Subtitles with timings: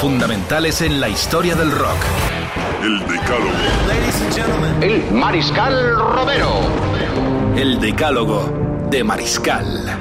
[0.00, 1.98] Fundamentales en la historia del rock.
[2.82, 3.52] El Decálogo.
[4.80, 6.60] El Mariscal Romero.
[7.56, 9.98] El decálogo de Mariscal.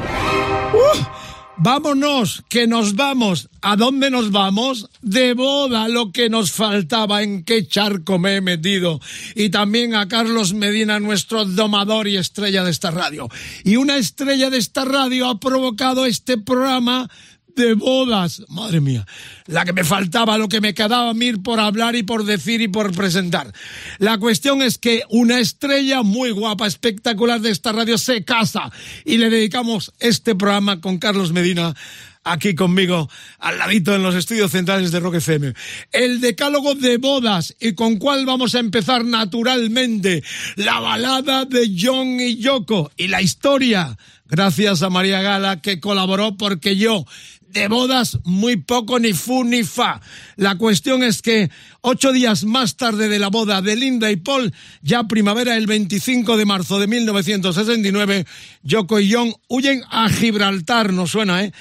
[1.58, 3.49] Vámonos, que nos vamos.
[3.62, 4.89] ¿A dónde nos vamos?
[5.02, 9.00] De boda, lo que nos faltaba, en qué charco me he metido.
[9.36, 13.30] Y también a Carlos Medina, nuestro domador y estrella de esta radio.
[13.63, 17.08] Y una estrella de esta radio ha provocado este programa
[17.55, 18.44] de bodas.
[18.50, 19.05] Madre mía,
[19.48, 22.68] la que me faltaba, lo que me quedaba mí por hablar y por decir y
[22.68, 23.54] por presentar.
[23.98, 28.72] La cuestión es que una estrella muy guapa, espectacular de esta radio se casa
[29.06, 31.75] y le dedicamos este programa con Carlos Medina
[32.23, 33.09] aquí conmigo,
[33.40, 35.53] al ladito en los estudios centrales de Rock FM.
[35.92, 40.23] El decálogo de bodas, y con cuál vamos a empezar naturalmente,
[40.56, 46.38] la balada de John y Yoko, y la historia, gracias a María Gala, que colaboró
[46.38, 47.06] porque yo,
[47.52, 50.02] de bodas, muy poco ni fu ni fa.
[50.35, 51.49] La cuestión es que
[51.81, 56.38] ocho días más tarde de la boda de Linda y Paul, ya primavera el 25
[56.38, 58.25] de marzo de 1969,
[58.63, 61.52] Yoko y John huyen a Gibraltar, no suena, ¿eh?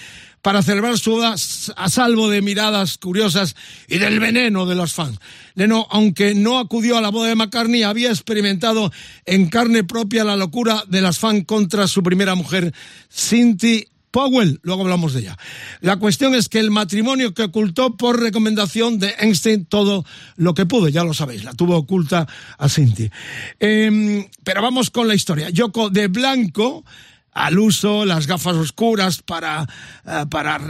[0.43, 1.35] para celebrar su boda
[1.77, 3.57] a salvo de miradas curiosas
[3.89, 5.19] y del veneno de los fans.
[5.55, 8.91] Leno, aunque no acudió a la boda de McCartney, había experimentado
[9.27, 12.73] en carne propia la locura de las fans contra su primera mujer,
[13.13, 15.39] Cindy Powell, luego hablamos de ella.
[15.81, 20.05] La cuestión es que el matrimonio que ocultó por recomendación de Einstein todo
[20.37, 22.27] lo que pudo, ya lo sabéis, la tuvo oculta
[22.59, 23.11] a Cindy.
[23.59, 25.51] Eh, pero vamos con la historia.
[25.51, 26.85] Yoko de blanco
[27.33, 30.61] al uso, las gafas oscuras para, uh, para,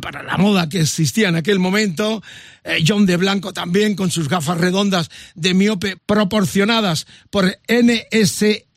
[0.00, 2.22] para la moda que existía en aquel momento,
[2.64, 7.58] eh, John de Blanco también con sus gafas redondas de miope proporcionadas por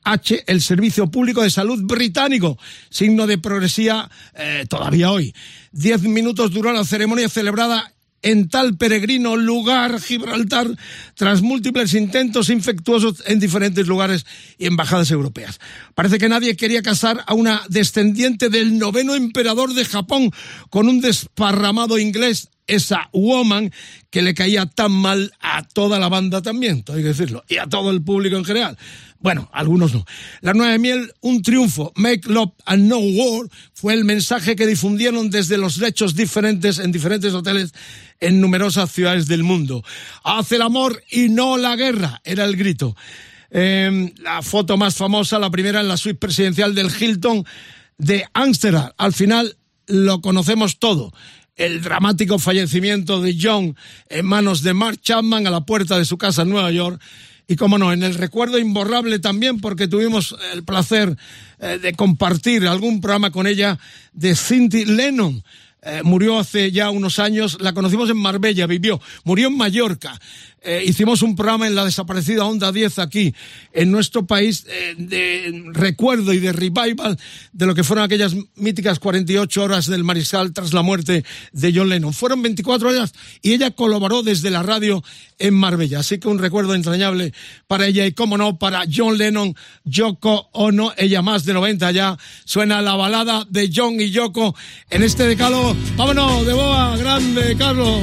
[0.06, 2.58] NSH, el Servicio Público de Salud británico,
[2.90, 5.34] signo de progresía eh, todavía hoy.
[5.72, 10.68] Diez minutos duró la ceremonia celebrada en tal peregrino lugar, Gibraltar,
[11.14, 14.26] tras múltiples intentos infectuosos en diferentes lugares
[14.58, 15.60] y embajadas europeas.
[15.94, 20.32] Parece que nadie quería casar a una descendiente del noveno emperador de Japón
[20.72, 23.72] con un desparramado inglés esa woman
[24.09, 27.68] que le caía tan mal a toda la banda también, hay que decirlo, y a
[27.68, 28.78] todo el público en general.
[29.20, 30.06] Bueno, algunos no.
[30.42, 31.92] La nueva de miel, un triunfo.
[31.96, 36.92] Make love and no war fue el mensaje que difundieron desde los lechos diferentes en
[36.92, 37.74] diferentes hoteles
[38.20, 39.84] en numerosas ciudades del mundo.
[40.24, 42.96] Haz el amor y no la guerra, era el grito.
[43.50, 47.46] Eh, la foto más famosa, la primera en la suite presidencial del Hilton
[47.97, 48.92] de Ámsterdam.
[48.97, 51.12] Al final lo conocemos todo
[51.56, 53.76] el dramático fallecimiento de John
[54.10, 57.02] en manos de Mark Chapman a la puerta de su casa en Nueva York.
[57.48, 61.16] Y como no, en el recuerdo imborrable también porque tuvimos el placer
[61.60, 63.78] eh, de compartir algún programa con ella
[64.14, 65.44] de Cindy Lennon.
[65.84, 70.20] Eh, murió hace ya unos años, la conocimos en Marbella, vivió, murió en Mallorca.
[70.66, 73.36] Eh, hicimos un programa en la desaparecida Onda 10 aquí,
[73.72, 77.20] en nuestro país, eh, de recuerdo y de revival
[77.53, 81.90] de lo que fueron aquellas míticas 48 horas del Mariscal tras la muerte de John
[81.90, 82.14] Lennon.
[82.14, 85.03] Fueron 24 horas y ella colaboró desde la radio
[85.38, 86.00] en Marbella.
[86.00, 87.32] Así que un recuerdo entrañable
[87.68, 92.18] para ella y, como no, para John Lennon, Yoko Ono, ella más de 90 ya.
[92.44, 94.56] Suena la balada de John y Yoko
[94.90, 95.76] en este decalo.
[95.96, 98.02] Vámonos, de boa, grande, Carlos.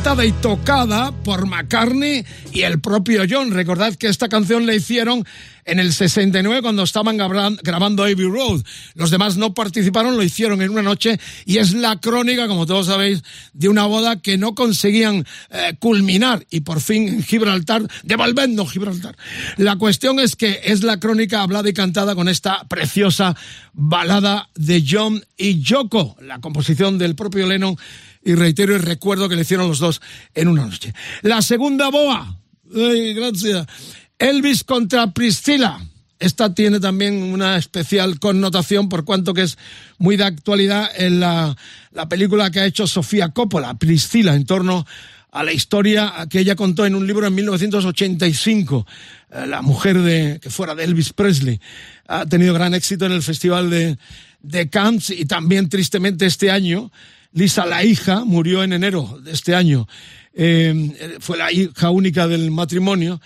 [0.00, 2.24] Y tocada por McCartney
[2.54, 3.50] y el propio John.
[3.50, 5.26] Recordad que esta canción la hicieron
[5.66, 8.62] en el 69 cuando estaban grabando Abbey Road.
[8.94, 12.86] Los demás no participaron, lo hicieron en una noche y es la crónica, como todos
[12.86, 18.66] sabéis, de una boda que no conseguían eh, culminar y por fin en Gibraltar, devolviendo
[18.66, 19.16] Gibraltar.
[19.58, 23.36] La cuestión es que es la crónica hablada y cantada con esta preciosa
[23.74, 27.76] balada de John y Yoko, la composición del propio Lennon
[28.22, 30.00] y reitero y recuerdo que le hicieron los dos
[30.34, 30.92] en una noche.
[31.22, 32.36] La segunda boa.
[32.64, 33.66] Gracias.
[34.18, 35.80] Elvis contra Priscila.
[36.18, 39.56] Esta tiene también una especial connotación por cuanto que es
[39.96, 41.56] muy de actualidad en la,
[41.92, 44.86] la película que ha hecho Sofía Coppola, Priscila, en torno
[45.32, 48.86] a la historia que ella contó en un libro en 1985,
[49.30, 51.58] eh, la mujer de, que fuera de Elvis Presley.
[52.06, 53.96] Ha tenido gran éxito en el Festival de,
[54.42, 56.90] de Cannes y también tristemente este año
[57.32, 59.86] Lisa, la hija, murió en enero de este año.
[60.32, 63.20] Eh, fue la hija única del matrimonio.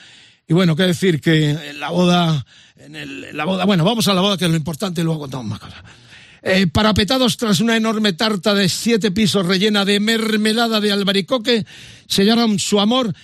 [0.47, 2.45] Y bueno, qué decir que en la boda,
[2.77, 5.47] en, la boda, bueno, vamos a la boda que es lo importante y luego contamos
[5.47, 5.83] más cosas.
[6.43, 11.65] Eh, parapetados tras una enorme tarta de siete pisos rellena de mermelada de albaricoque,
[12.06, 13.15] sellaron su amor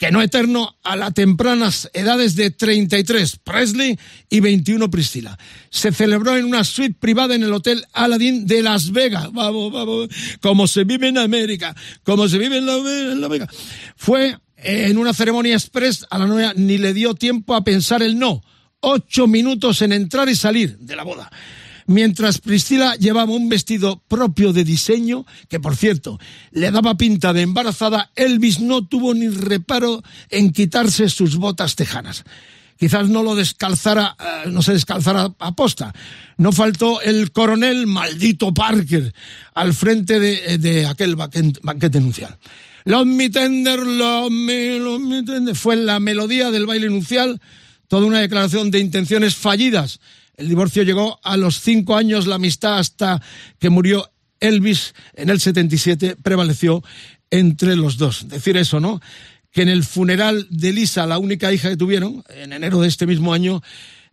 [0.00, 3.98] que no eterno, a las tempranas edades de 33 Presley
[4.30, 5.38] y 21 Priscila.
[5.68, 9.30] Se celebró en una suite privada en el Hotel Aladdin de Las Vegas.
[9.30, 10.08] Vamos, vamos,
[10.40, 13.46] como se vive en América, como se vive en, la, Vega.
[13.94, 18.18] Fue en una ceremonia express a la novia ni le dio tiempo a pensar el
[18.18, 18.42] no.
[18.80, 21.30] Ocho minutos en entrar y salir de la boda.
[21.90, 26.20] Mientras Priscila llevaba un vestido propio de diseño, que por cierto
[26.52, 32.22] le daba pinta de embarazada, Elvis no tuvo ni reparo en quitarse sus botas tejanas
[32.78, 35.92] quizás no lo descalzara, eh, no se descalzara a posta.
[36.38, 39.12] No faltó el coronel maldito Parker
[39.52, 42.38] al frente de, de aquel banquete nupcial.
[42.84, 47.38] Love me tender, love me, love me tender, fue la melodía del baile nupcial,
[47.86, 50.00] toda una declaración de intenciones fallidas
[50.40, 53.20] el divorcio llegó a los cinco años, la amistad hasta
[53.58, 56.82] que murió Elvis en el 77 prevaleció
[57.30, 58.26] entre los dos.
[58.26, 59.02] Decir eso, ¿no?
[59.52, 63.06] Que en el funeral de Lisa, la única hija que tuvieron, en enero de este
[63.06, 63.62] mismo año,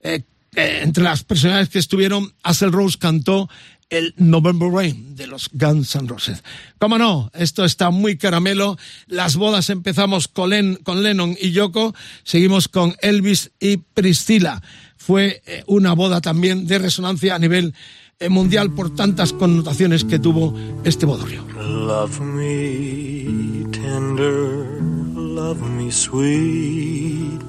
[0.01, 3.49] eh, entre las personas que estuvieron, Axel Rose cantó
[3.89, 6.43] el November Rain de los Guns N' Roses.
[6.77, 7.31] ¿Cómo no?
[7.33, 8.77] Esto está muy caramelo.
[9.05, 14.61] Las bodas empezamos con, con Lennon y Yoko, seguimos con Elvis y Priscila
[15.07, 17.73] fue eh, una boda también de resonancia a nivel
[18.19, 21.45] eh, mundial por tantas connotaciones que tuvo este bodorrio.
[21.55, 24.81] Love me tender,
[25.15, 27.39] love me sweet,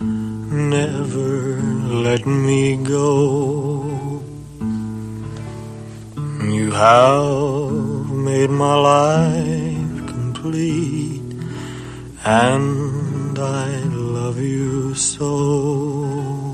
[0.00, 1.62] never
[2.02, 4.20] let me go.
[6.42, 11.22] You have made my life complete,
[12.24, 16.53] and I love you so.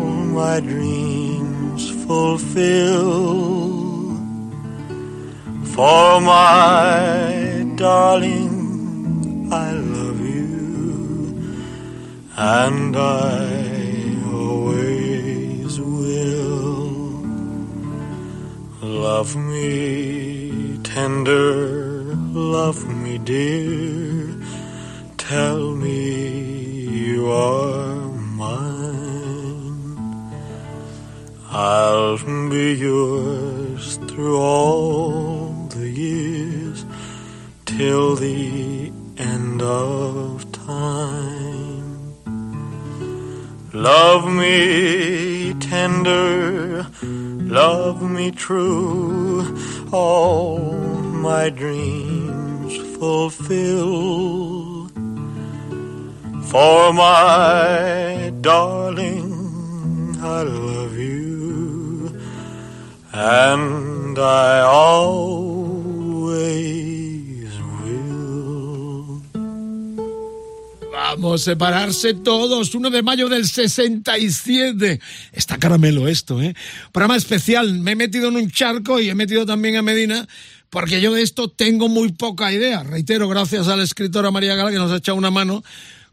[2.11, 3.11] fulfill.
[5.75, 8.55] For my darling,
[9.65, 10.55] I love you,
[12.57, 13.45] and I
[14.41, 16.89] always will.
[19.05, 19.69] Love me
[20.95, 22.13] tender,
[22.57, 24.35] love me dear,
[25.29, 25.99] tell me
[27.05, 27.80] you are
[31.53, 32.17] I'll
[32.49, 36.85] be yours through all the years
[37.65, 42.13] till the end of time.
[43.73, 49.45] Love me tender, love me true,
[49.91, 54.87] all my dreams fulfill
[56.43, 60.15] for my darling.
[60.21, 60.90] I love
[63.13, 65.11] and I always
[67.83, 69.21] will.
[70.91, 72.73] Vamos a separarse todos.
[72.73, 74.99] 1 de mayo del 67.
[75.33, 76.55] Está caramelo esto, ¿eh?
[76.91, 77.79] Programa especial.
[77.79, 80.27] Me he metido en un charco y he metido también a Medina
[80.69, 82.83] porque yo de esto tengo muy poca idea.
[82.83, 85.63] Reitero, gracias a la escritora María Gala que nos ha echado una mano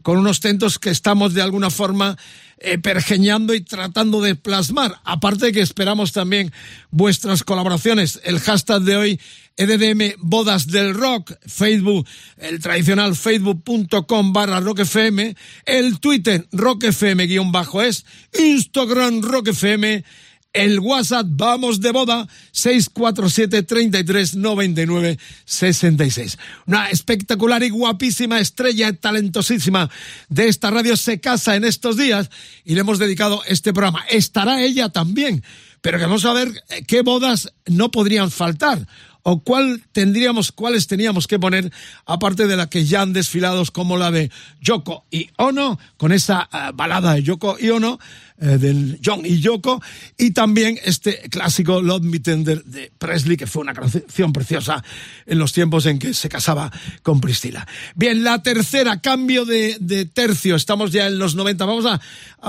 [0.03, 2.17] con unos tentos que estamos de alguna forma
[2.61, 5.01] eh, pergeñando y tratando de plasmar.
[5.05, 6.53] Aparte de que esperamos también
[6.91, 8.21] vuestras colaboraciones.
[8.25, 9.21] El hashtag de hoy,
[9.57, 15.35] EDDM Bodas del Rock, Facebook, el tradicional facebook.com barra rockfm,
[15.67, 18.05] el Twitter rockfm guion bajo es,
[18.39, 20.05] Instagram rockfm,
[20.53, 26.39] el WhatsApp Vamos de Boda 647 33 99 66.
[26.67, 29.91] Una espectacular y guapísima estrella talentosísima
[30.29, 32.31] de esta radio se casa en estos días
[32.65, 34.05] y le hemos dedicado este programa.
[34.09, 35.43] Estará ella también,
[35.81, 38.87] pero queremos saber eh, qué bodas no podrían faltar
[39.31, 41.71] o cuál tendríamos, cuáles teníamos que poner,
[42.07, 44.31] aparte de la que ya han desfilado como la de
[44.63, 47.99] Yoko y Ono, con esa uh, balada de Yoko y Ono,
[48.41, 49.83] eh, del John y Yoko,
[50.17, 54.85] y también este clásico Love Me Tender de Presley, que fue una canción preciosa
[55.27, 56.71] en los tiempos en que se casaba
[57.03, 57.67] con Priscila.
[57.97, 62.01] Bien, la tercera, cambio de, de tercio, estamos ya en los 90, vamos a,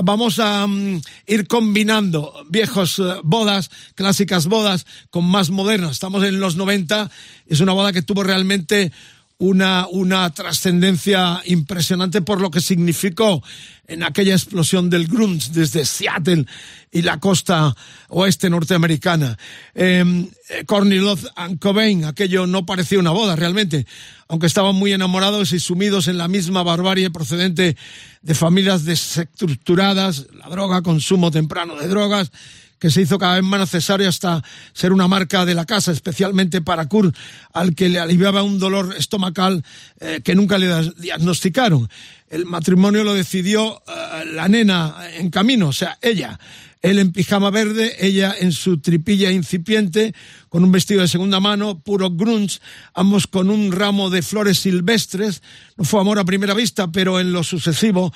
[0.03, 6.39] vamos a um, ir combinando viejos uh, bodas, clásicas bodas, con más modernas, estamos en
[6.39, 7.09] los 90,
[7.47, 8.91] es una boda que tuvo realmente
[9.39, 13.41] una, una trascendencia impresionante por lo que significó
[13.87, 16.45] en aquella explosión del grunge desde Seattle
[16.91, 17.73] y la costa
[18.09, 19.37] oeste norteamericana.
[19.73, 20.27] Eh,
[20.65, 23.87] Courtney Love and Cobain, aquello no parecía una boda realmente,
[24.27, 27.77] aunque estaban muy enamorados y sumidos en la misma barbarie procedente
[28.21, 32.31] de familias desestructuradas, la droga, consumo temprano de drogas,
[32.79, 34.43] que se hizo cada vez más necesario hasta
[34.73, 37.15] ser una marca de la casa, especialmente para Kurt,
[37.53, 39.63] al que le aliviaba un dolor estomacal
[39.99, 41.89] eh, que nunca le diagnosticaron.
[42.29, 46.39] El matrimonio lo decidió uh, la nena en camino, o sea, ella.
[46.81, 50.13] Él en pijama verde, ella en su tripilla incipiente,
[50.47, 52.59] con un vestido de segunda mano, puro grunge,
[52.93, 55.41] ambos con un ramo de flores silvestres.
[55.75, 58.13] No fue amor a primera vista, pero en lo sucesivo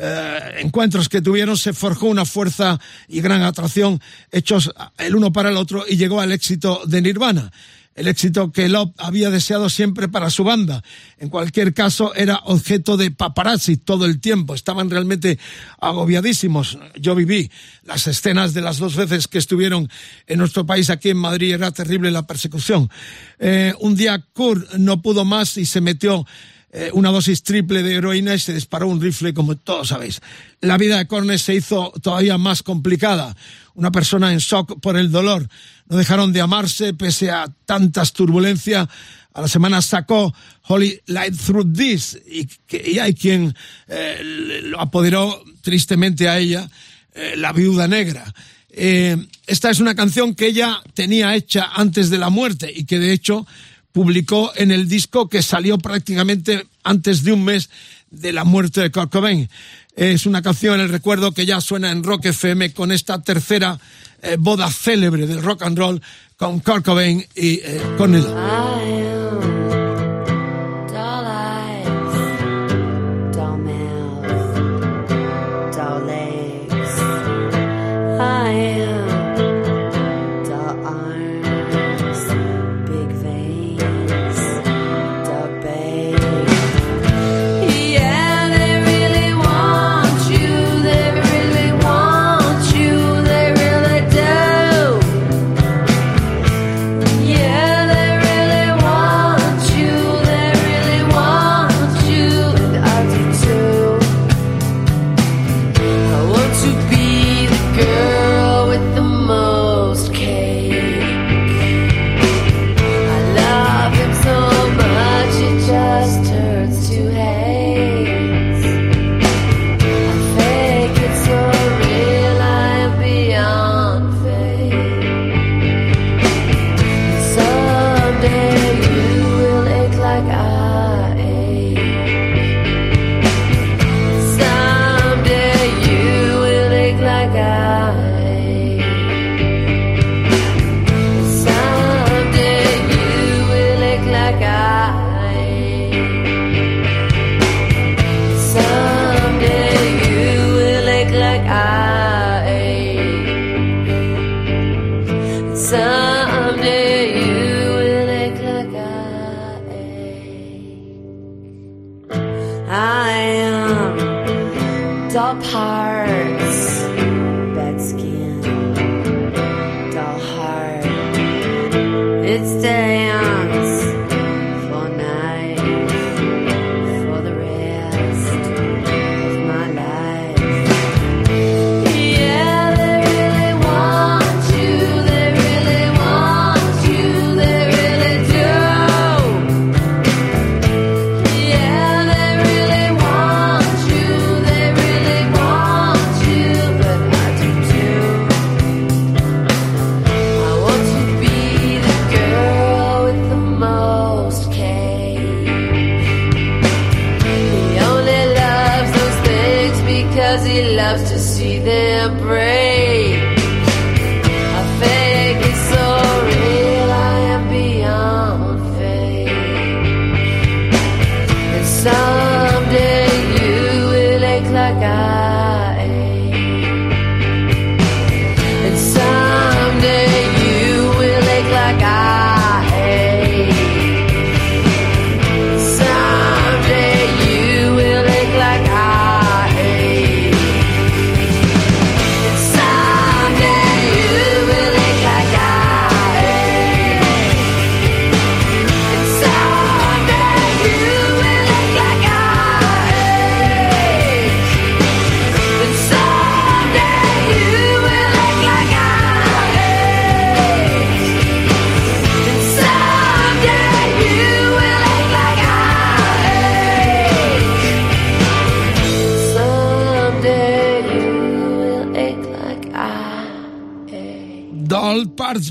[0.00, 2.78] eh, encuentros que tuvieron se forjó una fuerza
[3.08, 4.00] y gran atracción
[4.30, 7.50] hechos el uno para el otro y llegó al éxito de Nirvana.
[7.96, 10.84] El éxito que Love había deseado siempre para su banda.
[11.18, 14.54] En cualquier caso, era objeto de paparazzi todo el tiempo.
[14.54, 15.40] Estaban realmente
[15.80, 16.78] agobiadísimos.
[16.94, 17.50] Yo viví
[17.82, 19.90] las escenas de las dos veces que estuvieron
[20.28, 21.54] en nuestro país, aquí en Madrid.
[21.54, 22.88] Era terrible la persecución.
[23.40, 26.24] Eh, un día Kurt no pudo más y se metió
[26.70, 30.20] eh, una dosis triple de heroína y se disparó un rifle, como todos sabéis.
[30.60, 33.34] La vida de Cornes se hizo todavía más complicada.
[33.74, 35.48] Una persona en shock por el dolor.
[35.88, 38.86] No dejaron de amarse pese a tantas turbulencias.
[39.32, 40.34] A la semana sacó
[40.66, 43.54] Holy Light Through This y, hay quien
[43.86, 46.68] eh, lo apoderó tristemente a ella,
[47.14, 48.34] eh, la viuda negra.
[48.70, 53.12] Esta es una canción que ella tenía hecha antes de la muerte y que de
[53.12, 53.46] hecho
[53.92, 57.70] publicó en el disco que salió prácticamente antes de un mes
[58.10, 59.48] de la muerte de Kurt Cobain.
[59.96, 63.78] Es una canción el recuerdo que ya suena en Rock FM con esta tercera
[64.22, 66.02] eh, boda célebre del rock and roll
[66.36, 69.57] con Kurt Cobain y eh, con el...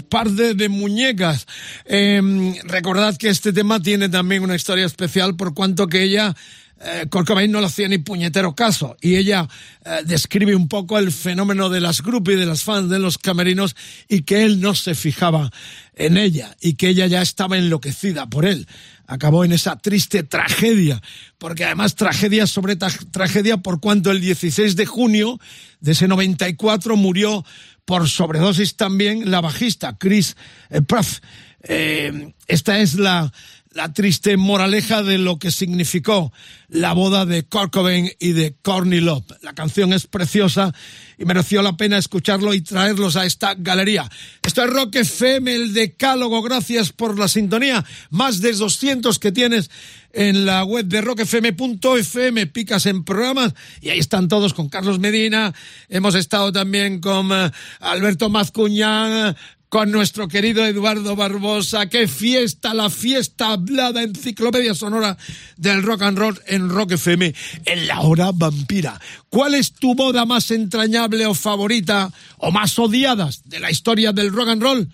[0.10, 1.46] Par de, muñecas.
[1.86, 2.20] Eh,
[2.64, 6.36] recordad que este tema tiene también una historia especial por cuanto que ella,
[6.82, 9.48] eh, Kurt Cobain no le hacía ni puñetero caso y ella
[9.86, 13.76] eh, describe un poco el fenómeno de las groupies, de las fans, de los camerinos
[14.10, 15.52] y que él no se fijaba
[15.94, 18.68] en ella y que ella ya estaba enloquecida por él.
[19.06, 21.02] Acabó en esa triste tragedia,
[21.38, 25.40] porque además tragedia sobre tragedia por cuanto el 16 de junio
[25.80, 27.46] de ese 94 murió
[27.88, 30.36] por sobredosis también la bajista Chris
[30.70, 31.20] eh, Pruff.
[31.64, 33.32] Eh, esta es la,
[33.72, 36.34] la triste moraleja de lo que significó
[36.68, 39.24] la boda de Kurt Cobain y de Courtney Love.
[39.42, 40.74] La canción es preciosa
[41.18, 44.10] y mereció la pena escucharlo y traerlos a esta galería.
[44.44, 46.42] Esto es Rock FM, el decálogo.
[46.42, 47.86] Gracias por la sintonía.
[48.10, 49.72] Más de 200 que tienes
[50.18, 52.48] en la web de rockfm.fm.
[52.48, 55.54] Picas en programas y ahí están todos con Carlos Medina.
[55.90, 59.38] Hemos estado también con eh, Alberto Mazcuñán,
[59.70, 61.88] con nuestro querido Eduardo Barbosa.
[61.88, 62.74] ¡Qué fiesta!
[62.74, 65.16] La fiesta hablada, enciclopedia sonora
[65.56, 69.00] del rock and roll en Rock FM en la hora vampira.
[69.30, 74.34] ¿Cuál es tu boda más entrañable o favorita o más odiadas de la historia del
[74.34, 74.90] rock and roll?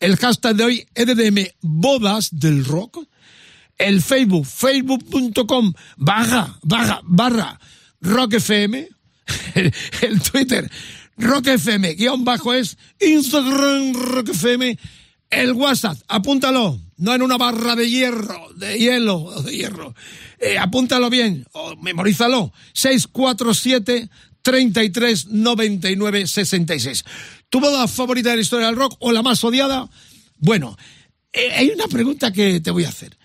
[0.00, 3.06] El hashtag de hoy, EDM, bodas del rock.
[3.78, 7.60] El Facebook, facebook.com, barra, barra, barra,
[8.00, 8.88] Rock FM.
[10.02, 10.70] El, Twitter,
[11.16, 14.78] Rock FM, guion bajo es Instagram Rock FM.
[15.30, 19.94] El WhatsApp, apúntalo, no en una barra de hierro, de hielo, de hierro.
[20.38, 22.52] Eh, apúntalo bien, o memorízalo.
[22.74, 24.08] 647
[24.42, 27.04] 33 99 66.
[27.48, 29.88] ¿Tu boda favorita de la historia del rock o la más odiada?
[30.36, 30.76] Bueno,
[31.32, 33.16] eh, hay una pregunta que te voy a hacer.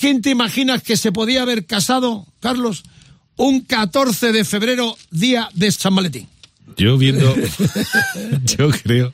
[0.00, 2.84] ¿Tú quién te imaginas que se podía haber casado, Carlos,
[3.36, 6.26] un 14 de febrero, día de San Valentín?
[6.78, 7.34] Yo viendo,
[8.44, 9.12] yo creo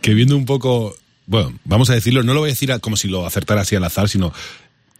[0.00, 3.08] que viendo un poco, bueno, vamos a decirlo, no lo voy a decir como si
[3.08, 4.32] lo acertara así al azar, sino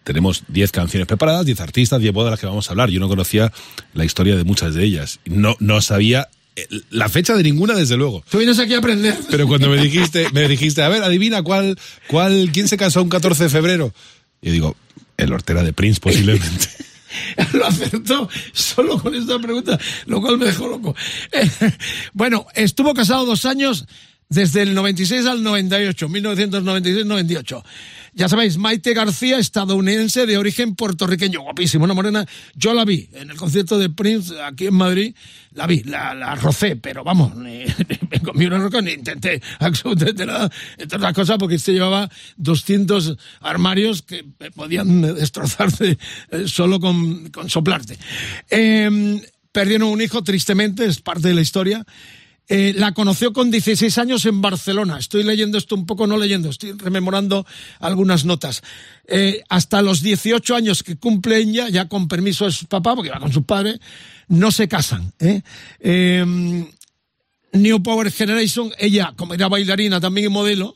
[0.05, 2.91] tenemos 10 canciones preparadas, 10 artistas, 10 bodas de las que vamos a hablar.
[2.91, 3.51] Yo no conocía
[3.95, 5.19] la historia de muchas de ellas.
[5.25, 8.23] No, no sabía eh, la fecha de ninguna, desde luego.
[8.31, 9.19] Tú vienes aquí a aprender.
[9.31, 13.09] Pero cuando me dijiste, me dijiste, a ver, adivina cuál, cuál, quién se casó un
[13.09, 13.95] 14 de febrero.
[14.43, 14.77] Y digo,
[15.25, 16.69] el hortera de Prince, posiblemente.
[17.53, 20.95] Lo acertó solo con esta pregunta, lo cual me dejó loco.
[22.13, 23.87] Bueno, estuvo casado dos años,
[24.29, 27.63] desde el 96 al 98, 1996-98.
[28.15, 32.27] Ya sabéis, Maite García, estadounidense de origen puertorriqueño, guapísimo, una morena.
[32.55, 35.15] Yo la vi en el concierto de Prince aquí en Madrid,
[35.53, 37.65] la vi, la, la rocé, pero vamos, ni,
[38.11, 43.17] me comí una roca ni intenté absolutamente nada, entre otras cosas porque se llevaba 200
[43.41, 45.97] armarios que podían destrozarse
[46.31, 47.97] eh, solo con, con soplarte.
[48.51, 49.23] Eh,
[49.53, 51.87] perdieron un hijo, tristemente, es parte de la historia.
[52.49, 54.99] Eh, la conoció con 16 años en Barcelona.
[54.99, 57.47] Estoy leyendo esto un poco, no leyendo, estoy rememorando
[57.79, 58.63] algunas notas.
[59.07, 63.11] Eh, hasta los 18 años que cumplen ya, ya con permiso de su papá, porque
[63.11, 63.79] va con su padre,
[64.29, 65.13] no se casan.
[65.21, 65.43] ¿eh?
[67.53, 70.75] New Power Generation, ella, como era bailarina también y modelo,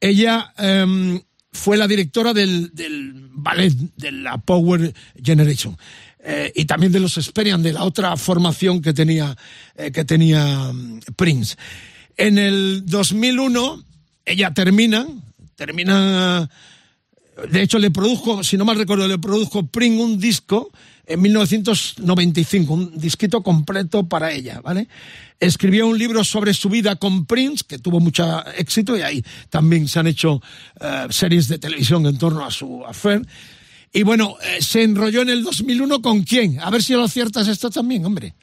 [0.00, 1.20] ella eh,
[1.52, 2.70] fue la directora del
[3.32, 5.76] ballet de la Power Generation.
[6.22, 9.36] Eh, y también de los Experian, de la otra formación que tenía,
[9.74, 11.56] eh, que tenía mm, Prince.
[12.16, 13.82] En el 2001,
[14.26, 15.06] ella termina,
[15.56, 16.50] termina,
[17.50, 20.70] de hecho le produjo, si no mal recuerdo, le produjo Prince un disco
[21.10, 24.86] en 1995, un disquito completo para ella, ¿vale?
[25.40, 29.88] Escribió un libro sobre su vida con Prince, que tuvo mucho éxito, y ahí también
[29.88, 30.40] se han hecho
[30.80, 33.26] eh, series de televisión en torno a su affair.
[33.92, 36.60] Y bueno, eh, se enrolló en el 2001 con quién?
[36.60, 38.34] A ver si lo aciertas esto también, hombre.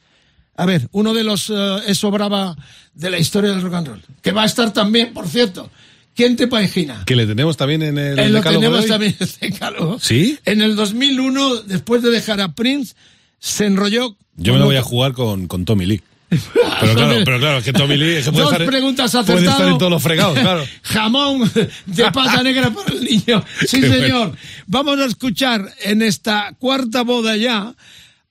[0.56, 2.56] A ver, uno de los eh, eso brava
[2.94, 5.70] de la historia del rock and roll, que va a estar también, por cierto.
[6.16, 7.04] ¿Quién te imagina?
[7.06, 8.88] Que le tenemos también en el Eh, lo tenemos hoy.
[8.88, 10.00] también en el decálogo.
[10.00, 10.40] ¿Sí?
[10.46, 12.96] En el 2001, después de dejar a Prince,
[13.40, 14.18] se enrolló.
[14.36, 16.02] Yo me lo voy a jugar con, con Tommy Lee.
[16.30, 19.24] Pero claro, pero claro, es que Tommy Lee es que puede Dos estar, preguntas puede
[19.24, 19.52] acertadas.
[19.54, 20.66] estar en todos los fregados, claro.
[20.84, 21.52] Jamón
[21.86, 23.46] de pata negra para el niño.
[23.66, 24.36] Sí, Qué señor.
[24.66, 27.74] Vamos a escuchar en esta cuarta boda ya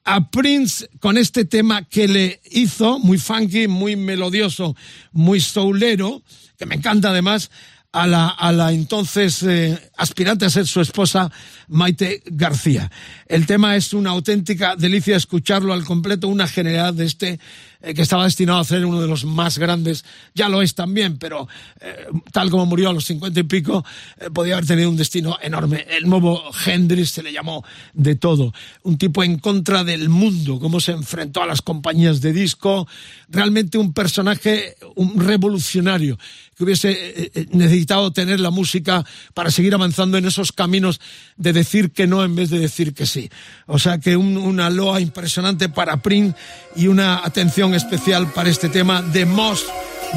[0.04, 4.76] a Prince con este tema que le hizo, muy funky, muy melodioso,
[5.12, 6.22] muy soulero,
[6.58, 7.50] que me encanta además,
[7.92, 11.32] a la, a la entonces eh, aspirante a ser su esposa,
[11.68, 12.90] Maite García.
[13.26, 17.40] El tema es una auténtica delicia escucharlo al completo, una generalidad de este
[17.86, 21.18] eh, que estaba destinado a ser uno de los más grandes, ya lo es también,
[21.18, 21.48] pero
[21.80, 23.84] eh, tal como murió a los cincuenta y pico,
[24.18, 25.86] eh, podía haber tenido un destino enorme.
[25.88, 30.80] El nuevo Hendrix se le llamó de todo, un tipo en contra del mundo, cómo
[30.80, 32.86] se enfrentó a las compañías de disco,
[33.28, 36.18] realmente un personaje, un revolucionario
[36.56, 36.90] que hubiese
[37.34, 41.00] eh, necesitado tener la música para seguir avanzando en esos caminos
[41.36, 43.28] de decir que no en vez de decir que sí.
[43.66, 46.34] O sea que un- una loa impresionante para Prince
[46.74, 49.68] y una atención especial para este tema, The Most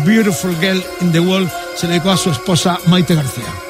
[0.05, 3.68] Beautiful Girl in the World, se dedicó a su esposa Maite García.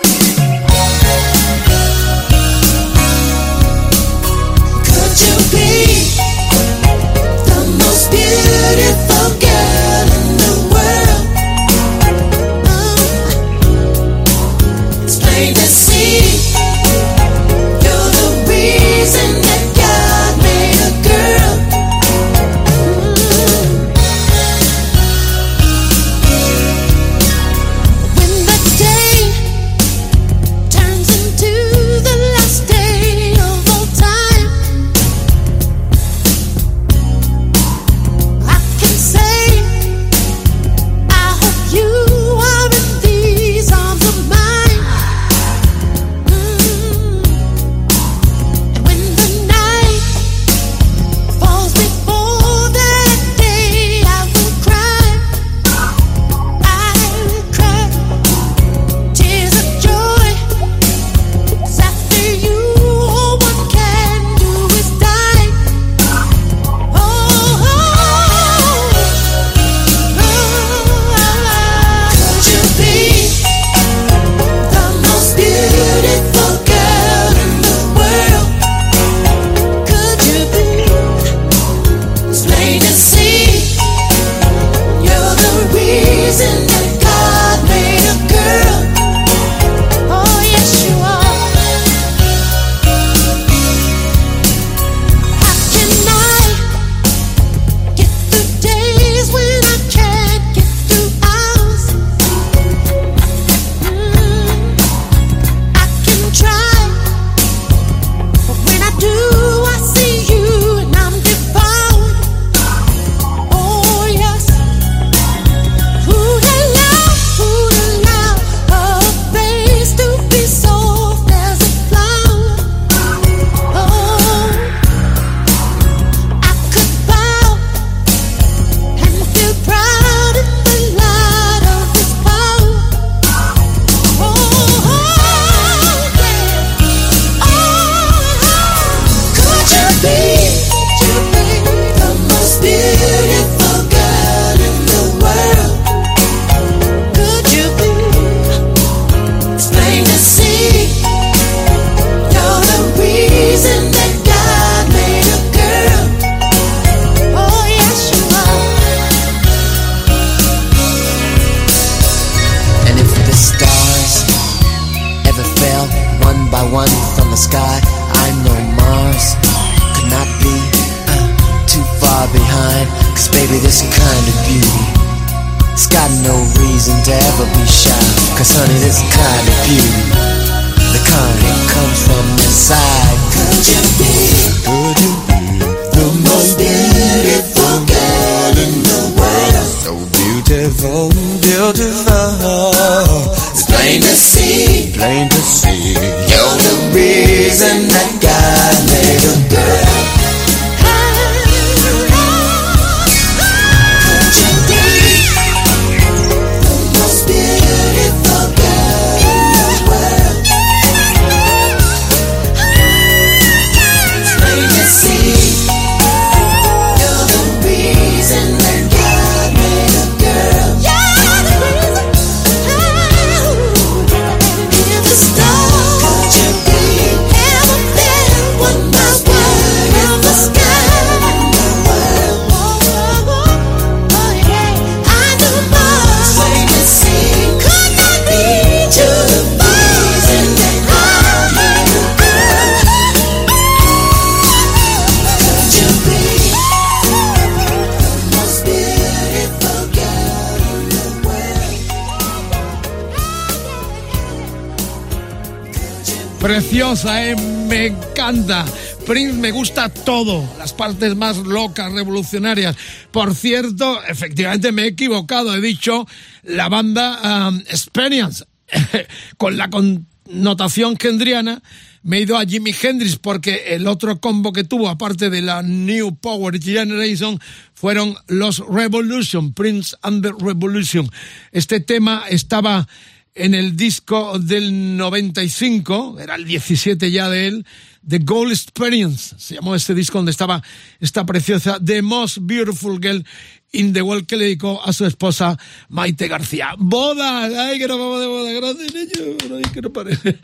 [256.89, 257.35] ¿Eh?
[257.67, 258.65] Me encanta.
[259.05, 262.75] Prince me gusta todo, las partes más locas, revolucionarias.
[263.11, 266.07] Por cierto, efectivamente me he equivocado, he dicho
[266.41, 268.43] la banda um, Experience,
[269.37, 271.61] con la connotación gendriana.
[272.01, 275.61] Me he ido a Jimi Hendrix porque el otro combo que tuvo, aparte de la
[275.61, 277.39] New Power Generation,
[277.75, 281.07] fueron los Revolution, Prince and the Revolution.
[281.51, 282.87] Este tema estaba
[283.35, 287.65] en el disco del 95, era el 17 ya de él,
[288.07, 290.63] The Gold Experience, se llamó este disco donde estaba
[290.99, 293.23] esta preciosa The Most Beautiful Girl
[293.71, 295.57] in the World que le dedicó a su esposa
[295.89, 296.73] Maite García.
[296.77, 300.39] Boda, ay que no vamos de boda, gracias niño, ay que no parece.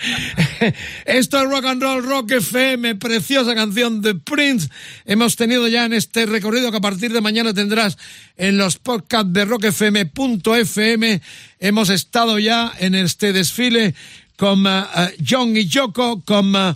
[1.06, 4.70] Esto es Rock and Roll Rock FM, preciosa canción de Prince.
[5.06, 7.98] Hemos tenido ya en este recorrido que a partir de mañana tendrás
[8.38, 11.22] en los podcasts de rockfm.fm.
[11.60, 13.96] Hemos estado ya en este desfile
[14.38, 14.86] con uh,
[15.28, 16.76] John y Yoko, con uh,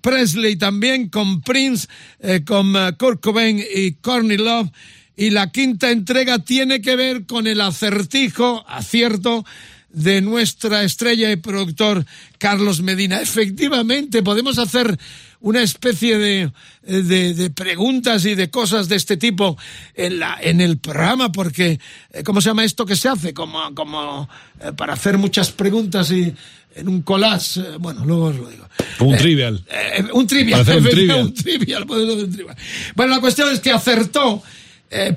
[0.00, 1.86] Presley también, con Prince,
[2.20, 4.70] eh, con Kurt Cobain y Courtney Love.
[5.16, 9.44] Y la quinta entrega tiene que ver con el acertijo, acierto,
[9.88, 12.04] de nuestra estrella y productor
[12.38, 13.20] Carlos Medina.
[13.20, 14.98] Efectivamente, podemos hacer
[15.40, 16.52] una especie de,
[16.82, 19.56] de, de, preguntas y de cosas de este tipo
[19.94, 21.80] en, la, en el programa, porque,
[22.24, 23.32] ¿cómo se llama esto que se hace?
[23.32, 24.28] Como, como
[24.60, 26.34] eh, para hacer muchas preguntas y
[26.76, 28.68] en un collage, eh, bueno, luego os lo digo.
[29.00, 29.64] Un eh, trivial.
[29.70, 30.64] Eh, un trivial.
[30.64, 31.20] Para hacer un trivial.
[31.20, 32.56] un trivial, un trivial.
[32.94, 34.42] Bueno, la cuestión es que acertó,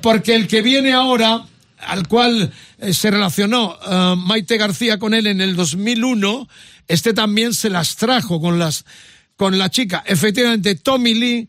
[0.02, 1.44] porque el que viene ahora
[1.86, 6.48] al cual eh, se relacionó uh, Maite García con él en el 2001,
[6.88, 8.84] este también se las trajo con las
[9.36, 10.04] con la chica.
[10.06, 11.48] Efectivamente, Tommy Lee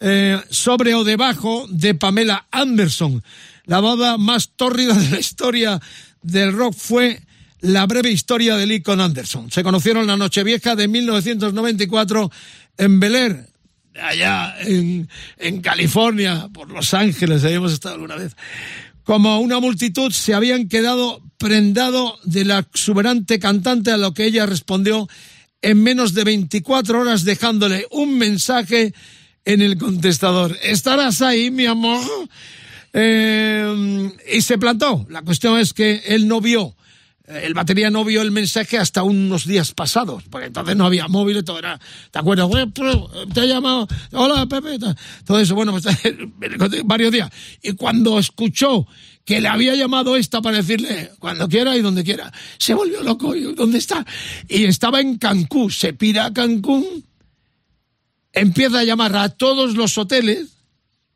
[0.00, 3.22] eh, sobre o debajo de Pamela Anderson.
[3.64, 5.80] La boda más tórrida de la historia
[6.22, 7.20] del rock fue
[7.60, 9.50] la breve historia de Lee con Anderson.
[9.50, 12.30] Se conocieron la Nochevieja de 1994
[12.78, 13.46] en Bel Air,
[14.00, 18.36] allá en, en California, por Los Ángeles, habíamos estado alguna vez
[19.04, 24.46] como una multitud se habían quedado prendado de la exuberante cantante a lo que ella
[24.46, 25.08] respondió
[25.60, 28.92] en menos de 24 horas dejándole un mensaje
[29.44, 30.56] en el contestador.
[30.62, 32.00] ¿Estarás ahí, mi amor?
[32.92, 35.06] Eh, y se plantó.
[35.08, 36.76] La cuestión es que él no vio,
[37.26, 41.38] el batería no vio el mensaje hasta unos días pasados, porque entonces no había móvil
[41.38, 41.78] y todo era,
[42.10, 42.48] ¿te acuerdas?
[43.32, 44.78] Te ha llamado, hola Pepe,
[45.24, 45.84] todo eso, bueno, pues
[46.84, 47.30] varios días.
[47.62, 48.86] Y cuando escuchó
[49.24, 53.36] que le había llamado esta para decirle cuando quiera y donde quiera, se volvió loco,
[53.36, 54.04] ¿y ¿dónde está?
[54.48, 57.04] Y estaba en Cancún, se pira a Cancún,
[58.32, 60.48] empieza a llamar a todos los hoteles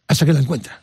[0.07, 0.83] hasta que la encuentra.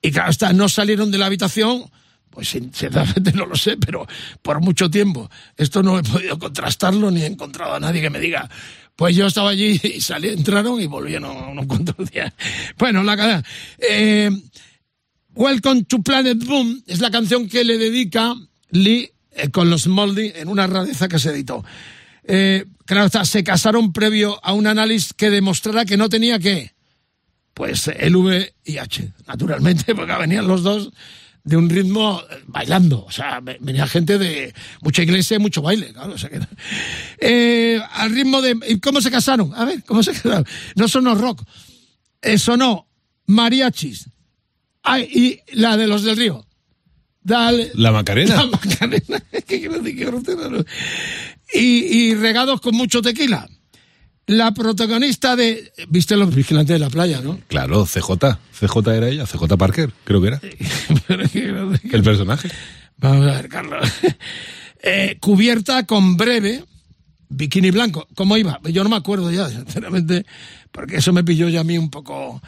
[0.00, 1.90] Y claro, hasta no salieron de la habitación
[2.36, 4.06] pues sinceramente no lo sé, pero
[4.42, 5.30] por mucho tiempo.
[5.56, 8.46] Esto no he podido contrastarlo ni he encontrado a nadie que me diga.
[8.94, 12.34] Pues yo estaba allí y salí, entraron y volví, no, no encuentro el día.
[12.76, 13.42] Bueno, la cadena.
[13.78, 14.30] Eh,
[15.34, 18.34] Welcome to Planet Boom es la canción que le dedica
[18.68, 21.64] Lee eh, con los Moldy en una rareza que se editó.
[22.24, 22.66] Eh,
[23.24, 26.74] se casaron previo a un análisis que demostrara que no tenía que,
[27.54, 30.92] pues el V y H, naturalmente, porque venían los dos
[31.46, 33.04] de un ritmo eh, bailando.
[33.04, 36.14] O sea, venía gente de mucha iglesia y mucho baile, claro.
[36.14, 36.40] O sea que,
[37.20, 38.58] eh, al ritmo de.
[38.68, 39.52] ¿y ¿Cómo se casaron?
[39.54, 40.44] A ver, ¿cómo se casaron?
[40.74, 41.42] No sonó rock.
[42.20, 42.88] Eh, sonó
[43.26, 44.10] mariachis.
[44.82, 46.44] Ay, y la de los del río.
[47.22, 47.70] Dale.
[47.74, 48.36] La Macarena.
[48.42, 49.22] La Macarena.
[51.54, 53.48] Y, y regados con mucho tequila.
[54.26, 55.72] La protagonista de.
[55.88, 57.38] ¿Viste los vigilantes de la playa, no?
[57.46, 58.38] Claro, CJ.
[58.58, 60.40] CJ era ella, CJ Parker, creo que era.
[61.92, 62.50] El personaje.
[62.96, 63.88] Vamos a ver, Carlos.
[64.88, 66.62] Eh, cubierta con breve,
[67.28, 68.06] bikini blanco.
[68.14, 68.60] ¿Cómo iba?
[68.70, 70.26] Yo no me acuerdo ya, sinceramente,
[70.70, 72.40] porque eso me pilló ya a mí un poco.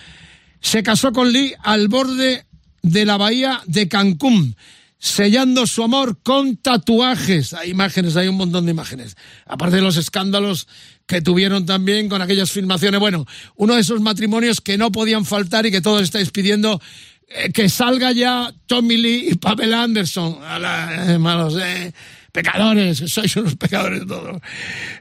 [0.60, 2.46] Se casó con Lee al borde
[2.82, 4.54] de la bahía de Cancún,
[4.98, 7.54] sellando su amor con tatuajes.
[7.54, 9.16] Hay imágenes, hay un montón de imágenes.
[9.44, 10.68] Aparte de los escándalos
[11.08, 13.00] que tuvieron también con aquellas filmaciones.
[13.00, 16.80] Bueno, uno de esos matrimonios que no podían faltar y que todos estáis pidiendo
[17.26, 20.38] eh, que salga ya Tommy Lee y Pamela Anderson.
[20.44, 21.92] A la, eh, malos, eh,
[22.32, 24.40] pecadores, sois unos pecadores todos.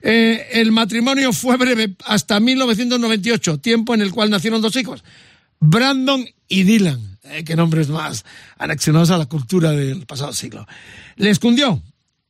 [0.01, 5.03] Eh, el matrimonio fue breve hasta 1998, tiempo en el cual nacieron dos hijos,
[5.59, 7.19] Brandon y Dylan.
[7.23, 8.23] Eh, qué nombres más
[8.57, 10.65] anexionados a la cultura del pasado siglo.
[11.17, 11.83] Les cundió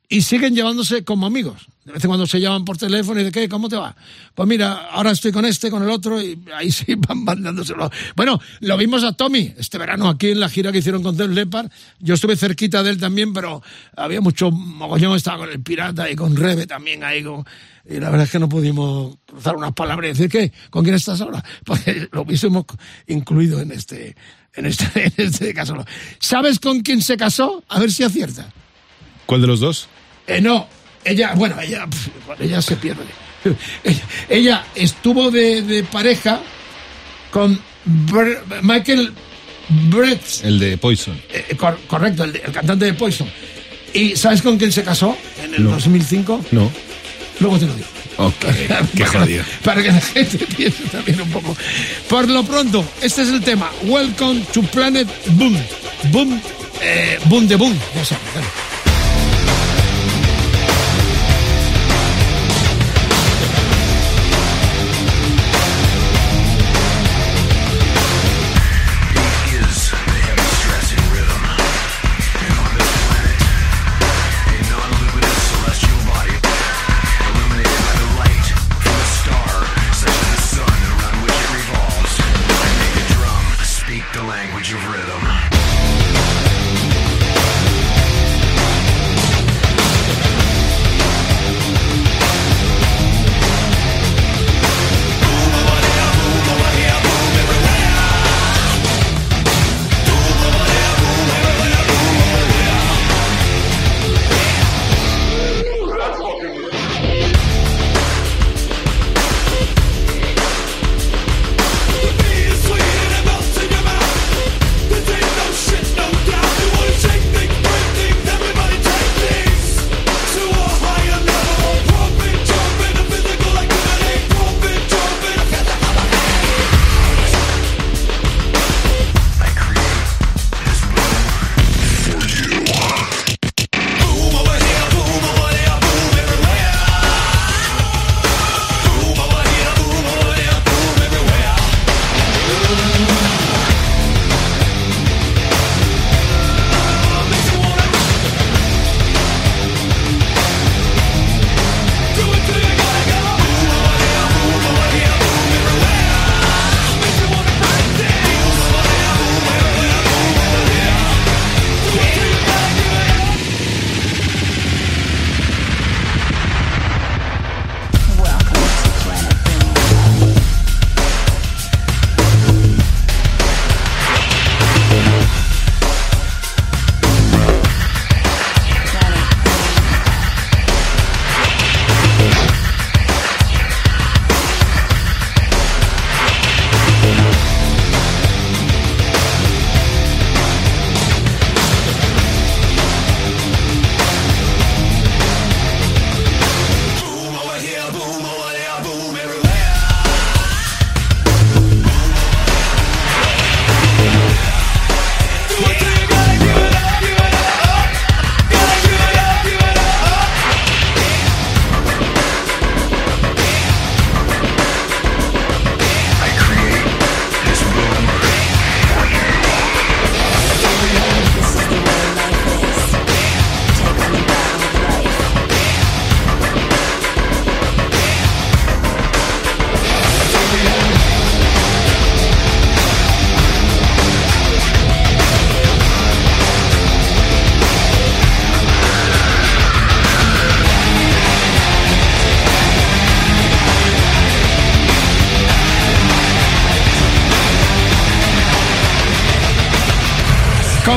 [0.10, 1.68] y siguen llevándose como amigos.
[1.88, 3.96] De vez en cuando se llaman por teléfono y de qué, ¿cómo te va?
[4.36, 7.90] Pues mira, ahora estoy con este, con el otro y ahí sí van mandándoselo.
[8.14, 11.30] Bueno, lo vimos a Tommy este verano aquí en la gira que hicieron con Def
[11.30, 11.72] Leppard.
[12.00, 13.64] Yo estuve cerquita de él también, pero
[13.96, 17.24] había mucho mogollón, estaba con el pirata y con Rebe también ahí.
[17.24, 17.46] Con,
[17.90, 20.52] y la verdad es que no pudimos cruzar unas palabras y decir, ¿qué?
[20.70, 21.42] ¿Con quién estás ahora?
[21.64, 22.66] Porque lo hubiésemos
[23.08, 24.14] incluido en este,
[24.56, 25.86] en este, en este caso.
[26.20, 27.64] ¿Sabes con quién se casó?
[27.70, 28.52] A ver si acierta.
[29.26, 29.88] ¿Cuál de los dos?
[30.28, 30.68] Eh, no,
[31.08, 31.88] ella, bueno, ella,
[32.40, 33.04] ella se pierde.
[33.84, 36.42] Ella, ella estuvo de, de pareja
[37.32, 37.58] con
[38.64, 39.14] Michael
[39.90, 41.18] Brett, El de Poison.
[41.32, 43.30] eh, cor- correcto, el, de- el cantante de Poison.
[43.94, 45.72] ¿Y sabes con quién se casó en el No.
[45.72, 46.46] 2005?
[46.52, 46.70] No.
[47.40, 47.88] Luego te lo digo.
[48.18, 48.34] Ok,
[48.96, 49.44] qué Para- jodido.
[49.64, 51.56] Para que la gente piense también un poco.
[52.10, 53.72] Por lo pronto, este es el tema.
[53.84, 55.58] Welcome to Planet Boom.
[56.12, 56.42] Boom,
[56.82, 57.78] eh, boom de boom.
[57.96, 58.48] Ya sabes, claro.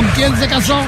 [0.01, 0.82] ¿Con quién se casó?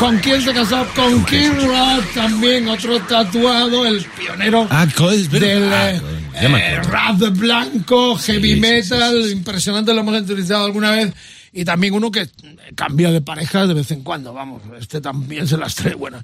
[0.00, 0.84] ¿Con quién se casó?
[0.96, 6.00] Con Kid Rock también, otro tatuado, el pionero Ah, del Ah, eh,
[6.34, 11.12] eh, rap blanco, heavy Sí, sí, metal, impresionante, lo hemos utilizado alguna vez.
[11.54, 12.30] Y también uno que
[12.74, 16.22] cambia de pareja de vez en cuando, vamos, este también se las trae buena.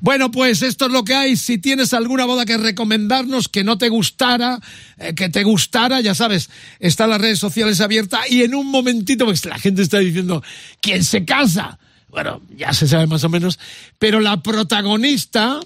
[0.00, 1.36] Bueno, pues esto es lo que hay.
[1.36, 4.60] Si tienes alguna boda que recomendarnos que no te gustara,
[4.98, 9.24] eh, que te gustara, ya sabes, están las redes sociales abiertas y en un momentito,
[9.24, 10.42] pues la gente está diciendo,
[10.82, 11.78] ¿quién se casa?
[12.10, 13.58] Bueno, ya se sabe más o menos,
[13.98, 15.58] pero la protagonista,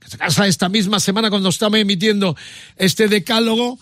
[0.00, 2.36] que se casa esta misma semana cuando estamos emitiendo
[2.76, 3.78] este decálogo,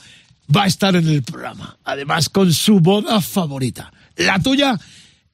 [0.54, 1.78] va a estar en el programa.
[1.84, 3.90] Además, con su boda favorita.
[4.16, 4.78] La tuya,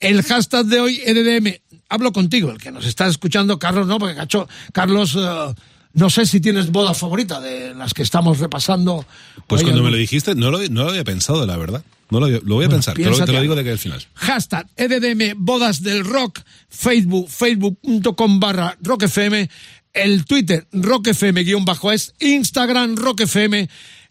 [0.00, 1.54] el hashtag de hoy, EDM.
[1.88, 5.54] Hablo contigo, el que nos está escuchando, Carlos, no, porque cacho, Carlos eh,
[5.92, 9.04] No sé si tienes boda favorita de las que estamos repasando.
[9.46, 11.82] Pues cuando me lo dijiste, no lo, no lo había pensado, la verdad.
[12.10, 13.78] No lo, lo voy a Bueno, pensar, te lo, te lo digo de que al
[13.78, 14.04] final.
[14.14, 19.48] Hashtag EDDM Bodas del Rock, Facebook, facebook.com barra Rock FM,
[19.92, 23.68] el Twitter Rock FM guion bajo es, Instagram Rock FM,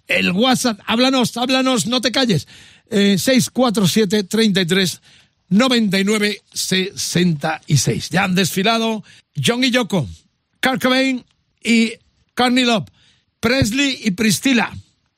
[0.08, 2.48] el WhatsApp, háblanos, háblanos, no te calles,
[2.90, 5.02] eh, 647 33
[5.50, 8.10] 99 66.
[8.10, 9.04] Ya han desfilado
[9.36, 10.08] John y Yoko,
[10.62, 10.86] Kurt
[11.64, 11.94] y
[12.36, 12.86] Courtney Love,
[13.40, 14.72] Presley y Priscilla,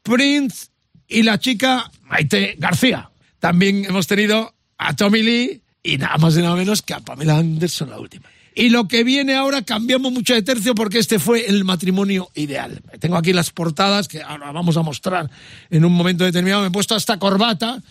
[0.03, 0.67] Prince
[1.07, 3.11] y la chica Maite García.
[3.39, 7.38] También hemos tenido a Tommy Lee y nada más y nada menos que a Pamela
[7.38, 8.30] Anderson la última.
[8.54, 12.82] Y lo que viene ahora cambiamos mucho de tercio porque este fue el matrimonio ideal.
[12.99, 15.30] Tengo aquí las portadas que ahora vamos a mostrar
[15.70, 16.62] en un momento determinado.
[16.62, 17.82] Me he puesto esta corbata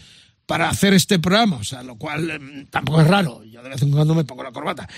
[0.50, 3.44] para hacer este programa, o sea, lo cual em, tampoco es raro.
[3.44, 4.88] Yo de vez en cuando me pongo la corbata.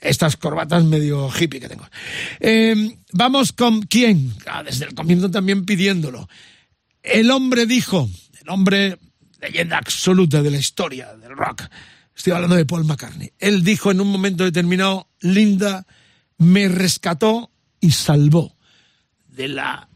[0.00, 1.84] Estas corbatas medio hippie que tengo.
[2.38, 4.32] Em, vamos con quién.
[4.46, 6.28] Ah, desde el comienzo también pidiéndolo.
[7.02, 8.08] El hombre dijo,
[8.40, 8.98] el hombre
[9.40, 11.64] leyenda absoluta de la historia del rock.
[12.14, 13.32] Estoy hablando de Paul McCartney.
[13.38, 15.86] Él dijo en un momento determinado, Linda
[16.38, 17.50] me rescató
[17.80, 18.56] y salvó
[19.28, 19.88] de la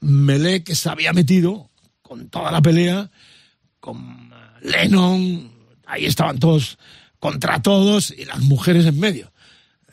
[0.00, 1.70] melee que se había metido
[2.02, 3.10] con toda la pelea,
[3.78, 4.30] con
[4.62, 5.50] Lennon,
[5.86, 6.78] ahí estaban todos
[7.18, 9.32] contra todos y las mujeres en medio.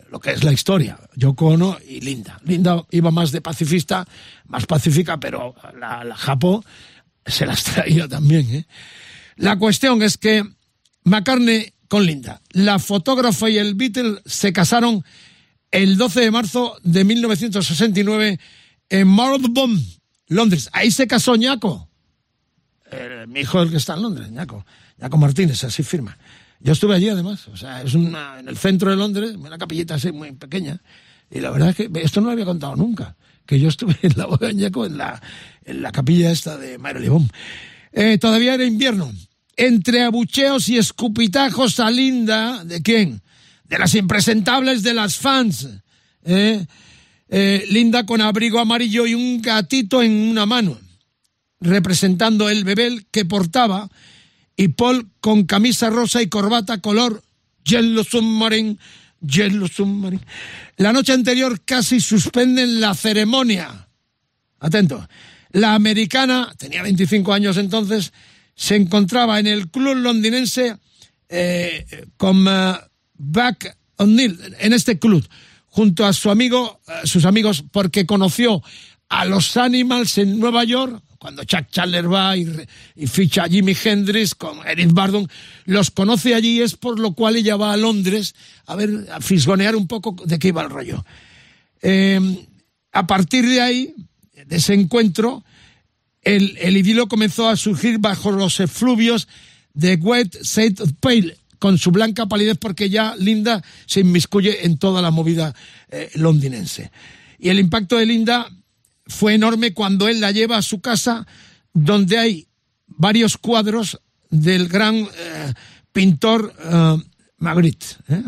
[0.10, 2.40] Lo que es la historia, Yoko Ono y Linda.
[2.46, 4.08] Linda iba más de pacifista,
[4.46, 6.16] más pacífica, pero la, la
[7.26, 8.56] se las traía también.
[8.56, 8.68] ¿eh?
[9.36, 10.44] La cuestión es que
[11.04, 15.04] McCartney con Linda, la fotógrafa y el Beatle se casaron
[15.72, 18.40] el 12 de marzo de 1969
[18.90, 19.82] en Marylebone,
[20.28, 20.70] Londres.
[20.74, 21.90] Ahí se casó Ñaco.
[23.28, 24.66] Mi hijo el que está en Londres, Ñaco.
[24.98, 26.18] Ñaco Martínez, así firma.
[26.60, 28.16] Yo estuve allí además, o sea, es en
[28.48, 30.82] el centro de Londres, una capillita así muy pequeña.
[31.30, 33.16] Y la verdad es que esto no lo había contado nunca,
[33.46, 35.22] que yo estuve en la boda de Ñaco en la,
[35.66, 37.30] en la capilla esta de Marylebone.
[37.92, 39.12] Eh, todavía era invierno.
[39.58, 43.22] Entre abucheos y escupitajos a Linda, ¿de quién?
[43.66, 45.68] De las impresentables de las fans.
[46.24, 46.66] ¿eh?
[47.30, 50.80] Eh, Linda con abrigo amarillo y un gatito en una mano,
[51.60, 53.90] representando el bebé que portaba,
[54.56, 57.24] y Paul con camisa rosa y corbata color
[57.66, 58.78] Yellow Submarine,
[59.22, 60.24] Yellow Submarine.
[60.78, 63.88] La noche anterior casi suspenden la ceremonia.
[64.60, 65.08] Atento.
[65.52, 68.14] La americana, tenía 25 años entonces,
[68.58, 70.78] se encontraba en el club londinense
[71.30, 71.86] eh,
[72.18, 72.74] con eh,
[73.14, 75.26] Buck O'Neill, en este club,
[75.68, 78.64] junto a su amigo, eh, sus amigos, porque conoció
[79.10, 82.48] a los Animals en Nueva York, cuando Chuck Chandler va y,
[82.96, 85.28] y ficha a Jimi Hendrix con Eric Bardon,
[85.66, 88.34] los conoce allí, es por lo cual ella va a Londres
[88.66, 91.06] a ver, a fisgonear un poco de qué iba el rollo.
[91.82, 92.20] Eh,
[92.92, 93.96] a partir de ahí,
[94.46, 95.44] de ese encuentro,
[96.28, 99.30] el, el idilio comenzó a surgir bajo los efluvios
[99.74, 105.02] de Wet Saint Pale, con su blanca palidez, porque ya Linda se inmiscuye en toda
[105.02, 105.56] la movida
[105.90, 106.92] eh, londinense.
[107.40, 108.50] Y el impacto de Linda
[109.06, 111.26] fue enorme cuando él la lleva a su casa,
[111.74, 112.48] donde hay
[112.88, 115.54] varios cuadros del gran eh,
[115.94, 116.98] pintor eh,
[117.38, 117.86] Magritte.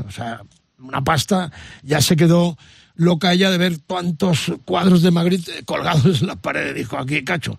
[0.08, 0.42] O sea,
[0.78, 1.52] una pasta,
[1.84, 2.58] ya se quedó
[3.00, 7.58] loca ella de ver tantos cuadros de Magritte colgados en la pared, dijo aquí, cacho.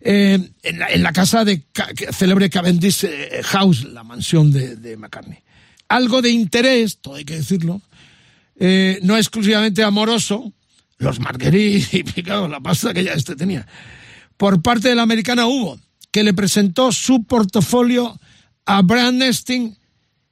[0.00, 1.62] Eh, en, la, casa de
[2.10, 5.38] célebre Cavendish eh, House, la mansión de, McCartney.
[5.88, 7.80] Algo de interés, todo hay que decirlo,
[8.56, 10.52] eh, no exclusivamente amoroso,
[10.98, 13.66] los Marguerite y picado, la pasta que ya este tenía.
[14.36, 15.78] Por parte de la americana hubo,
[16.10, 18.18] que le presentó su portafolio
[18.64, 19.76] a Brian Nesting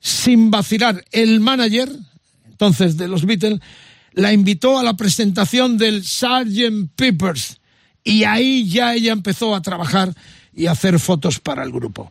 [0.01, 1.05] sin vacilar.
[1.13, 1.91] El manager,
[2.49, 3.61] entonces de los Beatles,
[4.21, 6.91] la invitó a la presentación del Sgt.
[6.95, 7.59] Peppers
[8.05, 10.15] y ahí ya ella empezó a trabajar
[10.53, 12.11] y a hacer fotos para el grupo.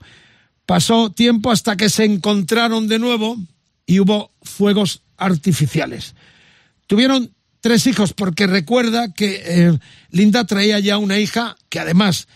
[0.66, 3.38] Pasó tiempo hasta que se encontraron de nuevo
[3.86, 6.16] y hubo fuegos artificiales.
[6.88, 7.32] Tuvieron
[7.62, 9.80] tres hijos porque recuerda que eh,
[10.10, 12.28] Linda traía ya una hija que además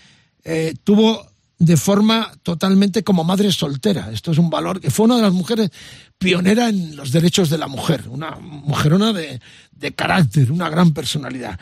[0.44, 4.12] eh, tuvo de forma totalmente como madre soltera.
[4.12, 5.70] Esto es un valor que fue una de las mujeres
[6.18, 9.40] pionera en los derechos de la mujer, una mujerona de,
[9.72, 11.60] de carácter, una gran personalidad.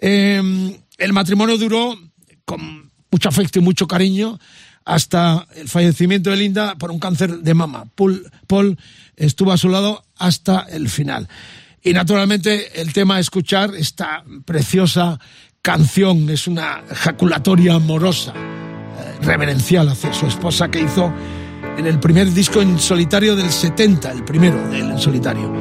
[0.00, 1.98] Eh, el matrimonio duró
[2.44, 4.38] con mucho afecto y mucho cariño
[4.84, 7.86] hasta el fallecimiento de Linda por un cáncer de mama.
[7.94, 8.78] Paul, Paul
[9.16, 11.28] estuvo a su lado hasta el final.
[11.82, 15.18] Y naturalmente el tema escuchar, esta preciosa
[15.62, 18.34] canción, es una ejaculatoria amorosa,
[19.22, 21.12] reverencial hacia su esposa que hizo
[21.76, 25.52] en el primer disco en solitario del 70, el primero de él en solitario.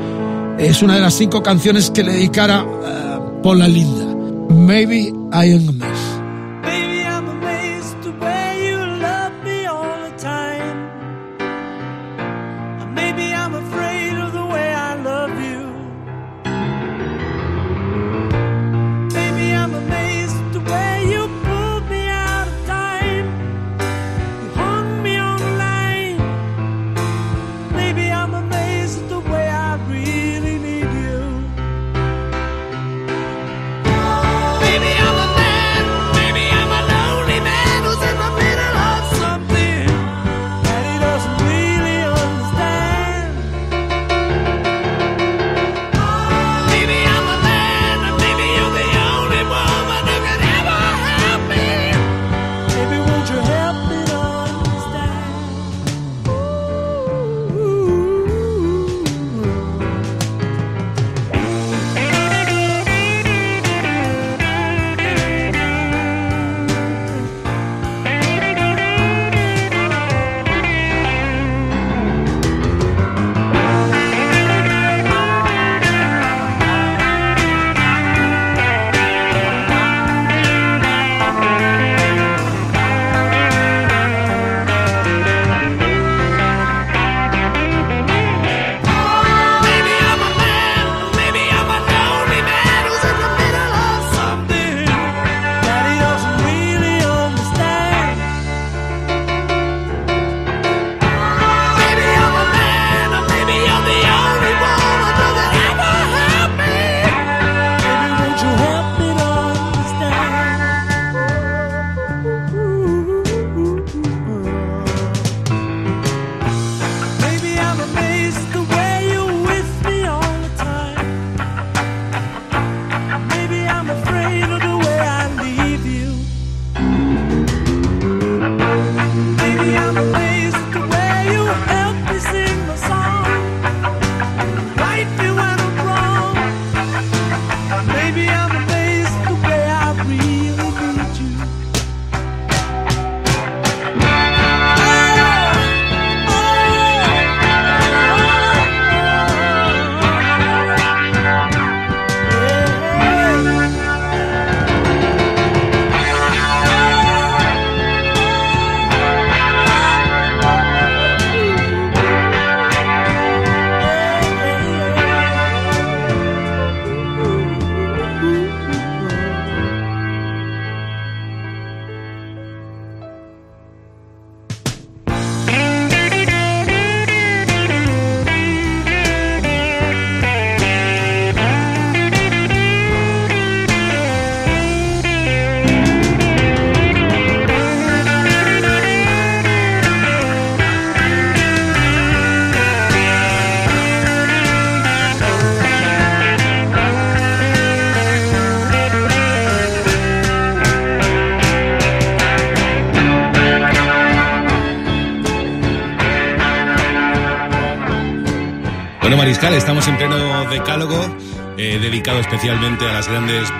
[0.58, 4.06] Es una de las cinco canciones que le dedicara eh, por la linda.
[4.50, 6.13] Maybe I am a mess.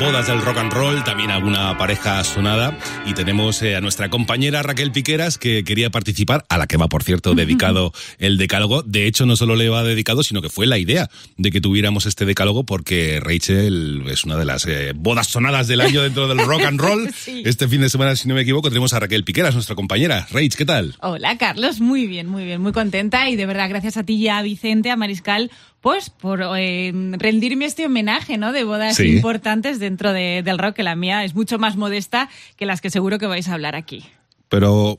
[0.04, 2.78] Bodas del rock and roll, también alguna pareja sonada.
[3.06, 6.90] Y tenemos eh, a nuestra compañera Raquel Piqueras, que quería participar, a la que va,
[6.90, 8.84] por cierto, dedicado el decálogo.
[8.84, 12.06] De hecho, no solo le va dedicado, sino que fue la idea de que tuviéramos
[12.06, 16.40] este decálogo, porque Rachel es una de las eh, bodas sonadas del año dentro del
[16.40, 17.10] rock and roll.
[17.46, 20.28] Este fin de semana, si no me equivoco, tenemos a Raquel Piqueras, nuestra compañera.
[20.32, 20.96] Rach, ¿qué tal?
[21.00, 21.80] Hola, Carlos.
[21.80, 22.62] Muy bien, muy bien.
[22.62, 25.50] Muy contenta y de verdad gracias a ti y a Vicente, a Mariscal,
[25.84, 28.52] pues por eh, rendirme este homenaje, ¿no?
[28.54, 29.04] De bodas Sí.
[29.18, 32.90] importantes dentro de- del rock, que la mía es mucho más modesta que las que
[32.90, 34.04] seguro que vais a hablar aquí.
[34.50, 34.98] pero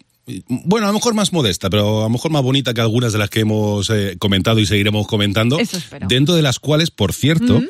[0.49, 3.19] bueno, a lo mejor más modesta, pero a lo mejor más bonita que algunas de
[3.19, 5.59] las que hemos eh, comentado y seguiremos comentando.
[5.59, 6.07] Eso espero.
[6.09, 7.69] Dentro de las cuales, por cierto, Mm.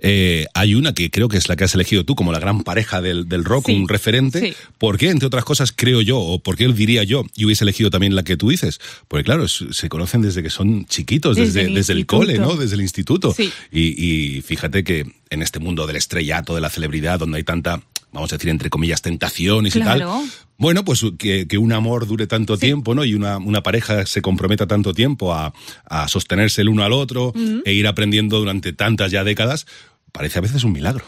[0.00, 2.62] Eh, hay una que creo que es la que has elegido tú como la gran
[2.62, 4.40] pareja del, del rock, Sí, un referente.
[4.40, 4.54] sí.
[4.78, 7.90] ¿Por qué, entre otras cosas, creo yo, o por qué diría yo, y hubiese elegido
[7.90, 8.80] también la que tú dices?
[9.08, 12.18] Porque claro, es- se conocen desde que son chiquitos, Desde desde, el desde el instituto.
[12.26, 12.56] cole, ¿no?
[12.56, 13.34] Desde el instituto.
[13.36, 13.50] Sí.
[13.72, 17.82] Y, y fíjate que en este mundo del estrellato, de la celebridad, donde hay tanta,
[18.12, 20.04] vamos a decir, entre comillas, tentaciones y tal.
[20.60, 23.04] Bueno, pues que, que un amor dure tanto tiempo, ¿no?
[23.04, 25.52] Y una, una pareja se comprometa tanto tiempo a,
[25.84, 27.32] a sostenerse el uno al otro
[27.64, 29.66] e ir aprendiendo durante tantas ya décadas,
[30.12, 31.04] parece a veces un milagro.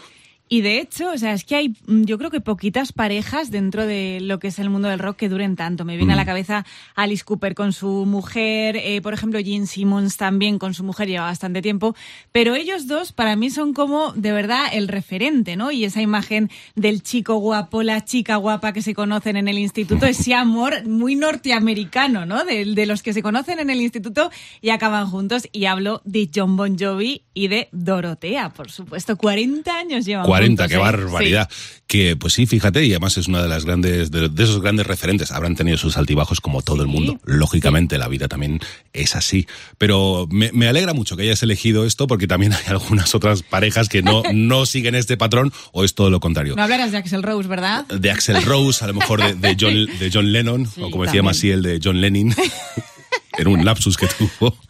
[0.53, 3.87] Y de hecho, o sea, es que hay, mm, yo creo que poquitas parejas dentro
[3.87, 5.85] de lo que es el mundo del rock que duren tanto.
[5.85, 10.17] Me viene a la cabeza Alice Cooper con su mujer, eh, por ejemplo, Gene Simmons
[10.17, 11.95] también con su mujer lleva bastante tiempo,
[12.33, 15.71] pero ellos dos para mí son como de verdad el referente, ¿no?
[15.71, 20.05] Y esa imagen del chico guapo, la chica guapa que se conocen en el instituto,
[20.05, 22.43] ese amor muy norteamericano, ¿no?
[22.43, 24.29] De, de los que se conocen en el instituto
[24.59, 25.47] y acaban juntos.
[25.53, 29.15] Y hablo de John Bon Jovi y de Dorotea, por supuesto.
[29.15, 31.49] 40 años llevan 40, juntos, qué barbaridad.
[31.87, 34.87] Que, pues sí, fíjate, y además es una de las grandes, de, de esos grandes
[34.87, 35.31] referentes.
[35.31, 37.19] Habrán tenido sus altibajos como todo el mundo.
[37.25, 38.61] Lógicamente, la vida también
[38.93, 39.45] es así.
[39.77, 43.89] Pero me, me alegra mucho que hayas elegido esto porque también hay algunas otras parejas
[43.89, 46.55] que no, no siguen este patrón o es todo lo contrario.
[46.55, 47.85] No hablarás de Axel Rose, ¿verdad?
[47.87, 51.19] De Axel Rose, a lo mejor de, de John, de John Lennon, o como decía
[51.19, 51.25] también.
[51.25, 52.33] Maciel, de John Lennon.
[53.37, 54.55] en un lapsus que tuvo.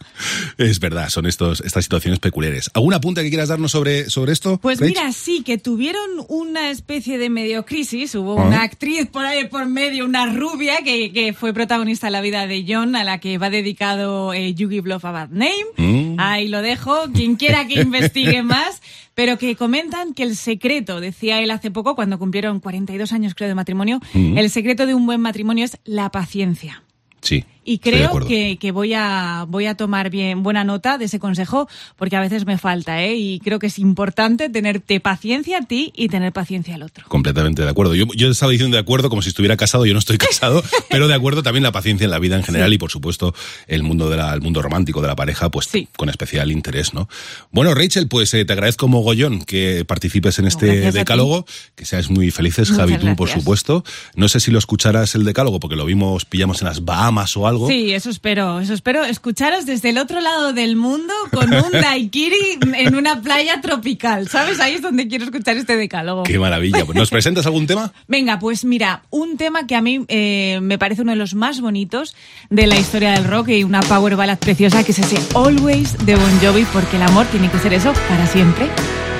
[0.56, 2.70] Es verdad, son estos, estas situaciones peculiares.
[2.74, 4.58] ¿Algún apunte que quieras darnos sobre, sobre esto?
[4.58, 4.88] Pues Rach?
[4.88, 8.14] mira, sí, que tuvieron una especie de medio crisis.
[8.14, 8.44] Hubo Ah.
[8.46, 12.46] una actriz por ahí por medio, una rubia, que, que fue protagonista en la vida
[12.46, 15.64] de John, a la que va dedicado eh, Give Love a Bad Name.
[15.78, 16.16] Mm.
[16.20, 18.80] Ahí lo dejo, quien quiera que investigue más.
[19.14, 23.48] Pero que comentan que el secreto, decía él hace poco, cuando cumplieron 42 años creo
[23.48, 24.38] de matrimonio, Mm.
[24.38, 26.82] el secreto de un buen matrimonio es la paciencia.
[27.22, 27.44] Sí.
[27.64, 31.68] Y creo que, que voy a voy a tomar bien buena nota de ese consejo
[31.96, 33.16] porque a veces me falta, ¿eh?
[33.16, 37.04] Y creo que es importante tenerte paciencia a ti y tener paciencia al otro.
[37.08, 37.94] Completamente de acuerdo.
[37.94, 41.08] Yo, yo estaba diciendo de acuerdo como si estuviera casado, yo no estoy casado, pero
[41.08, 43.34] de acuerdo también la paciencia en la vida en general y por supuesto
[43.66, 47.08] el mundo de la, el mundo romántico de la pareja, pues con especial interés, ¿no?
[47.50, 52.10] Bueno, Rachel, pues eh, te agradezco mogollón que participes en este gracias decálogo, que seas
[52.10, 53.84] muy felices, Muchas Javi, tú, por supuesto.
[54.14, 57.46] No sé si lo escucharás el decálogo, porque lo vimos, pillamos en las Bahamas o
[57.46, 57.51] algo.
[57.68, 62.58] Sí, eso espero, eso espero escucharos desde el otro lado del mundo con un daiquiri
[62.74, 64.60] en una playa tropical, ¿sabes?
[64.60, 66.24] Ahí es donde quiero escuchar este decálogo.
[66.24, 66.84] Qué maravilla.
[66.94, 67.92] ¿Nos presentas algún tema?
[68.08, 71.60] Venga, pues mira, un tema que a mí eh, me parece uno de los más
[71.60, 72.14] bonitos
[72.50, 76.16] de la historia del rock y una power ballad preciosa que es ese Always de
[76.16, 78.68] Bon Jovi, porque el amor tiene que ser eso para siempre.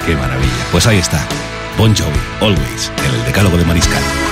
[0.06, 0.66] Qué maravilla.
[0.70, 1.26] Pues ahí está.
[1.78, 4.31] Bon Jovi, Always, en el decálogo de Mariscal.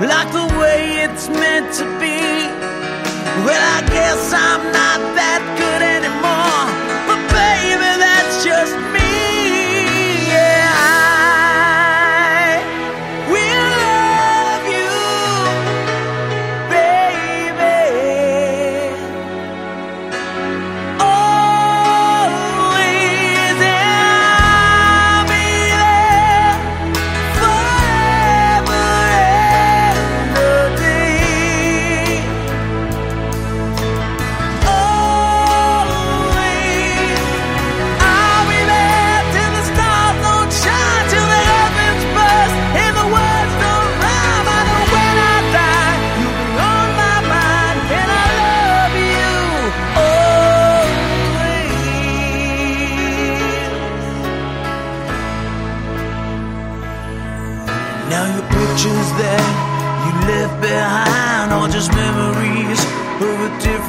[0.00, 2.20] like the way it's meant to be.
[3.44, 6.66] Well, I guess I'm not that good anymore.
[7.06, 9.01] But baby, that's just me.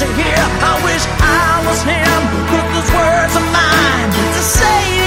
[0.00, 0.40] to hear.
[0.64, 4.99] I wish I was him, but those words are mine to say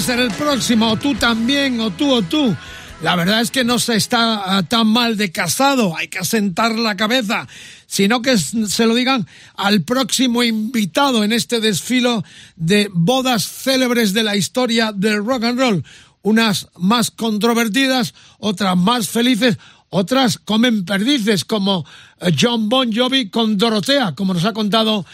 [0.00, 2.56] Ser el próximo, o tú también, o tú o tú.
[3.02, 6.74] La verdad es que no se está ah, tan mal de casado, hay que asentar
[6.76, 7.46] la cabeza,
[7.86, 12.24] sino que se lo digan al próximo invitado en este desfilo
[12.56, 15.84] de bodas célebres de la historia del rock and roll.
[16.22, 19.58] Unas más controvertidas, otras más felices,
[19.90, 21.84] otras comen perdices, como
[22.18, 25.04] eh, John Bon Jovi con Dorotea, como nos ha contado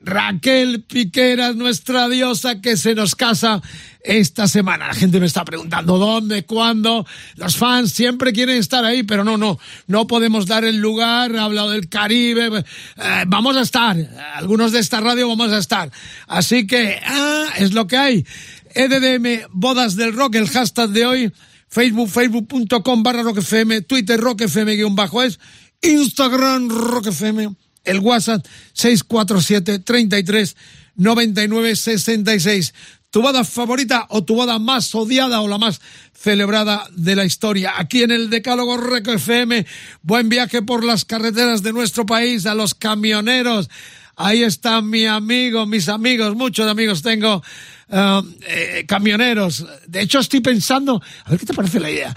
[0.00, 3.60] Raquel Piqueras, nuestra diosa que se nos casa
[4.00, 4.88] esta semana.
[4.88, 7.06] La gente me está preguntando dónde, cuándo.
[7.36, 11.36] Los fans siempre quieren estar ahí, pero no, no, no podemos dar el lugar.
[11.36, 12.64] Ha hablado del Caribe.
[12.96, 13.96] Eh, vamos a estar.
[14.34, 15.90] Algunos de esta radio vamos a estar.
[16.26, 18.26] Así que, ah, es lo que hay.
[18.74, 21.32] EDDM Bodas del Rock, el hashtag de hoy.
[21.68, 25.38] Facebook, facebook.com barra rockfm, Twitter rockfm guion bajo es,
[25.82, 27.54] Instagram rockfm,
[27.88, 30.56] el WhatsApp 647 33
[30.96, 32.74] 99 66.
[33.10, 35.80] Tu boda favorita o tu boda más odiada o la más
[36.12, 37.72] celebrada de la historia.
[37.76, 39.64] Aquí en el Decálogo Rock FM,
[40.02, 43.70] buen viaje por las carreteras de nuestro país a los camioneros.
[44.16, 47.42] Ahí está mi amigo, mis amigos, muchos amigos tengo,
[47.88, 49.64] eh, eh, camioneros.
[49.86, 52.14] De hecho, estoy pensando, a ver qué te parece la idea,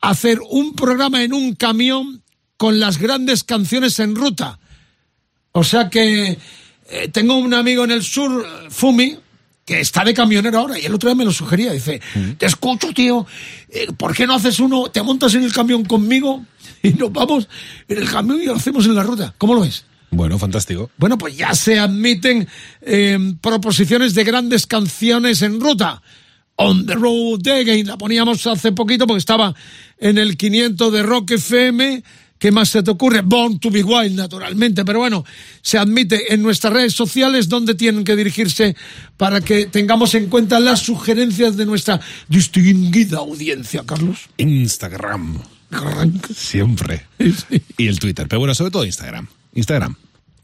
[0.00, 2.22] hacer un programa en un camión
[2.56, 4.58] con las grandes canciones en ruta.
[5.56, 6.36] O sea que
[6.90, 9.16] eh, tengo un amigo en el sur, Fumi,
[9.64, 11.72] que está de camionero ahora, y el otro día me lo sugería.
[11.72, 12.00] Dice,
[12.36, 13.24] te escucho, tío,
[13.68, 14.88] eh, ¿por qué no haces uno?
[14.88, 16.44] Te montas en el camión conmigo
[16.82, 17.48] y nos vamos
[17.86, 19.32] en el camión y lo hacemos en la ruta.
[19.38, 19.84] ¿Cómo lo ves?
[20.10, 20.90] Bueno, fantástico.
[20.96, 22.48] Bueno, pues ya se admiten
[22.80, 26.02] eh, proposiciones de grandes canciones en ruta.
[26.56, 29.54] On the Road Again, la poníamos hace poquito porque estaba
[29.98, 32.02] en el 500 de Rock FM.
[32.38, 33.22] ¿Qué más se te ocurre?
[33.22, 34.84] Born to be Wild, naturalmente.
[34.84, 35.24] Pero bueno,
[35.62, 38.76] se admite en nuestras redes sociales donde tienen que dirigirse
[39.16, 44.28] para que tengamos en cuenta las sugerencias de nuestra distinguida audiencia, Carlos.
[44.36, 45.38] Instagram.
[46.34, 47.06] Siempre.
[47.76, 48.28] Y el Twitter.
[48.28, 49.26] Pero bueno, sobre todo Instagram.
[49.54, 49.96] Instagram.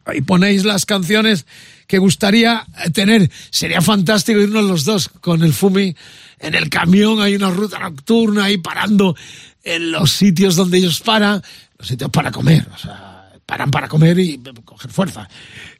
[0.05, 1.47] Ahí ponéis las canciones
[1.87, 3.31] que gustaría tener.
[3.51, 5.95] Sería fantástico irnos los dos con el Fumi
[6.39, 7.21] en el camión.
[7.21, 9.15] Hay una ruta nocturna ahí parando
[9.63, 11.43] en los sitios donde ellos paran,
[11.81, 12.69] los sitios para comer.
[12.75, 15.29] O sea, paran para comer y coger fuerza.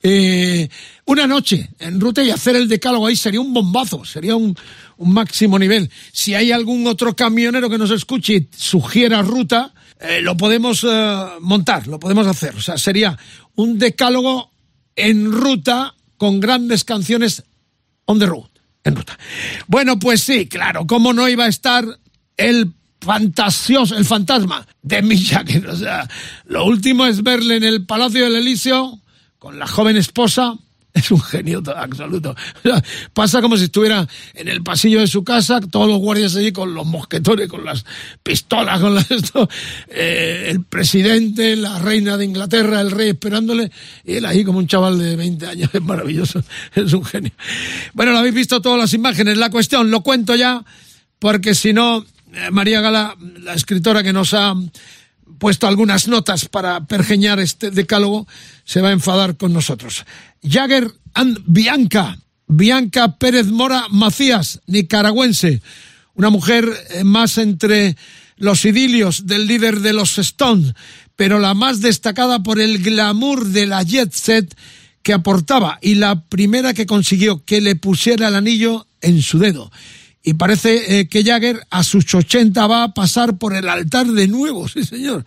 [0.03, 0.67] Eh,
[1.05, 4.57] una noche en ruta y hacer el decálogo ahí sería un bombazo, sería un,
[4.97, 5.91] un máximo nivel.
[6.11, 11.27] Si hay algún otro camionero que nos escuche y sugiera ruta, eh, lo podemos eh,
[11.41, 12.57] montar, lo podemos hacer.
[12.57, 13.19] O sea, sería
[13.57, 14.51] un decálogo
[14.97, 17.45] en ruta con grandes canciones
[18.07, 18.49] on the road,
[18.85, 19.19] en ruta.
[19.67, 21.85] Bueno, pues sí, claro, cómo no iba a estar
[22.39, 25.69] el fantasioso, el fantasma de Jagger.
[25.69, 26.09] O sea,
[26.47, 29.01] lo último es verle en el Palacio del Elíseo
[29.39, 30.55] con la joven esposa.
[30.93, 32.31] Es un genio to- absoluto.
[32.33, 32.83] O sea,
[33.15, 36.75] pasa como si estuviera en el pasillo de su casa, todos los guardias allí con
[36.75, 37.85] los mosquetones, con las
[38.25, 39.49] pistolas, con las esto,
[39.89, 43.71] eh, el presidente, la reina de Inglaterra, el rey esperándole,
[44.05, 45.71] y él ahí como un chaval de 20 años.
[45.75, 46.43] Es maravilloso,
[46.75, 47.31] es un genio.
[47.95, 49.39] Bueno, lo habéis visto todas las imágenes.
[49.39, 50.65] La cuestión, lo cuento ya,
[51.21, 52.05] porque si no,
[52.51, 54.55] María Gala, la escritora que nos ha
[55.39, 58.29] puesto algunas notas para pergeñar este decálogo,
[58.65, 60.05] se va a enfadar con nosotros.
[60.43, 65.63] Jagger and Bianca, Bianca Pérez Mora Macías, nicaragüense,
[66.15, 67.97] una mujer eh, más entre
[68.37, 70.75] los idilios del líder de los Stones,
[71.17, 74.57] pero la más destacada por el glamour de la jet set
[75.03, 79.71] que aportaba y la primera que consiguió que le pusiera el anillo en su dedo.
[80.23, 84.29] Y parece eh, que Jagger a sus 80 va a pasar por el altar de
[84.29, 85.25] nuevo, sí señor.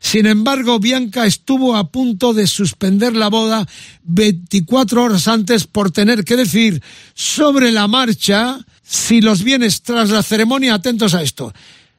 [0.00, 3.66] Sin embargo, Bianca estuvo a punto de suspender la boda
[4.02, 6.82] 24 horas antes por tener que decir
[7.14, 11.54] sobre la marcha si los bienes tras la ceremonia, atentos a esto.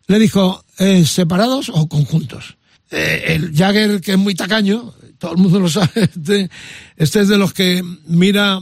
[0.06, 2.58] Le dijo, eh, ¿separados o conjuntos?
[2.92, 6.50] Eh, el Jagger, que es muy tacaño, todo el mundo lo sabe, este,
[6.96, 8.60] este es de los que mira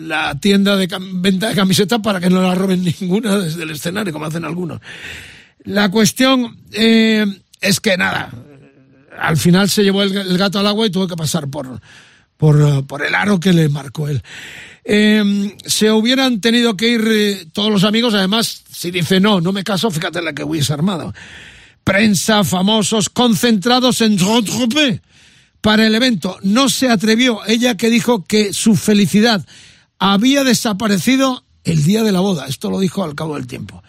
[0.00, 4.12] la tienda de venta de camisetas para que no la roben ninguna desde el escenario,
[4.12, 4.80] como hacen algunos.
[5.64, 7.24] La cuestión eh,
[7.60, 8.30] es que nada,
[9.18, 11.80] al final se llevó el, gato al agua y tuvo que pasar por,
[12.36, 14.22] por, por el aro que le marcó él.
[14.84, 19.52] Eh, se hubieran tenido que ir eh, todos los amigos, además, si dice no, no
[19.52, 21.14] me caso, fíjate la que hubiese armado.
[21.84, 25.00] Prensa, famosos, concentrados en Saint-Tropez
[25.60, 26.38] para el evento.
[26.42, 29.44] No se atrevió, ella que dijo que su felicidad
[30.12, 32.46] había desaparecido el día de la boda.
[32.46, 33.82] Esto lo dijo al cabo del tiempo.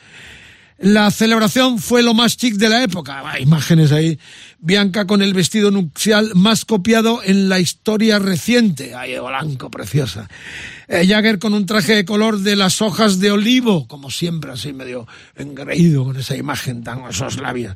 [0.78, 3.22] La celebración fue lo más chic de la época.
[3.26, 4.20] Ah, imágenes ahí.
[4.60, 8.94] Bianca con el vestido nupcial más copiado en la historia reciente.
[8.96, 10.30] Ay, blanco, preciosa.
[10.88, 14.74] Eh, Jagger con un traje de color de las hojas de olivo, como siempre, así
[14.74, 17.74] medio engreído con esa imagen tan esos labios.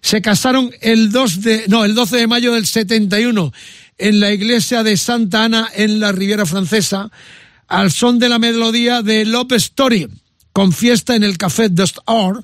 [0.00, 3.52] Se casaron el 2 de, no, el 12 de mayo del 71
[3.98, 7.10] en la iglesia de Santa Ana en la Riviera Francesa
[7.68, 10.08] al son de la melodía de Love Story
[10.52, 12.42] con fiesta en el Café Dust Or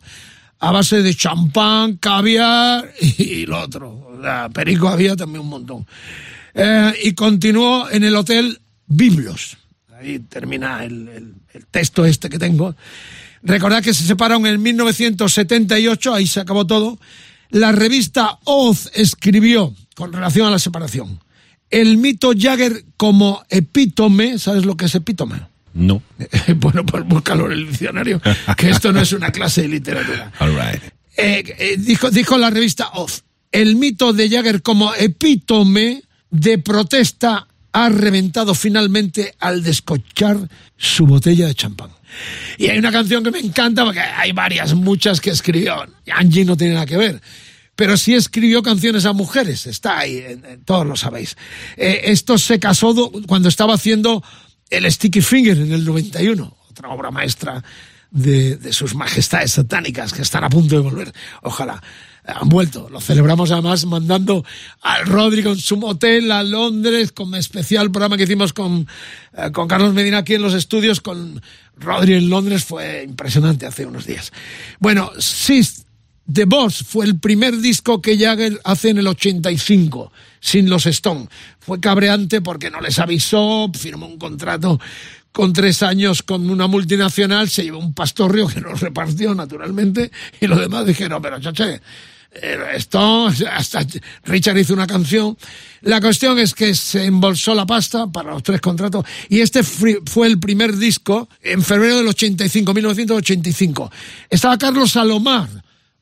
[0.61, 3.91] a base de champán, caviar y lo otro.
[4.17, 5.87] O sea, perico había también un montón.
[6.55, 9.57] Eh, y continuó en el Hotel Biblos.
[9.99, 12.75] Ahí termina el- el texto este que tengo.
[13.43, 16.99] Recordad que se separaron en 1978, ahí se acabó todo.
[17.51, 21.21] La revista Oz escribió con relación a la separación.
[21.71, 25.41] El mito Jagger como epítome, ¿sabes lo que es epítome?
[25.73, 26.03] No.
[26.57, 28.21] bueno, pues búscalo en el diccionario,
[28.57, 30.33] que esto no es una clase de literatura.
[30.39, 30.83] All right.
[31.17, 37.47] Eh, eh, dijo, dijo la revista Oz, el mito de Jagger como epítome de protesta
[37.73, 41.91] ha reventado finalmente al descochar su botella de champán.
[42.57, 45.85] Y hay una canción que me encanta, porque hay varias, muchas que escribió.
[46.13, 47.21] Angie no tiene nada que ver.
[47.77, 51.37] Pero sí escribió canciones a mujeres, está ahí, en- en- todos lo sabéis.
[51.77, 54.23] Eh, esto se casó do- cuando estaba haciendo
[54.71, 57.63] el Sticky Finger en el 91, otra obra maestra
[58.11, 61.13] de, sus majestades satánicas que están a punto de volver.
[61.43, 61.83] Ojalá.
[62.27, 62.89] Han vuelto.
[62.89, 64.47] Lo celebramos además mandando
[64.81, 68.89] al Rodri con su motel a Londres, con especial programa que hicimos con,
[69.37, 71.43] eh, con Carlos Medina aquí en los estudios, con
[71.77, 72.65] Rodri en Londres.
[72.65, 74.33] Fue impresionante hace unos días.
[74.79, 75.84] Bueno, Sis
[76.33, 81.29] The Boss fue el primer disco que Jagger hace en el 85, sin los Stone.
[81.61, 84.81] Fue cabreante porque no les avisó, firmó un contrato
[85.33, 90.47] con tres años con una multinacional, se llevó un pastorrio que nos repartió naturalmente, y
[90.47, 91.81] los demás dijeron, pero chache,
[92.35, 93.87] eh, esto, hasta
[94.25, 95.37] Richard hizo una canción.
[95.83, 100.27] La cuestión es que se embolsó la pasta para los tres contratos y este fue
[100.27, 103.93] el primer disco en febrero del 85, 1985.
[104.31, 105.49] Estaba Carlos Salomar,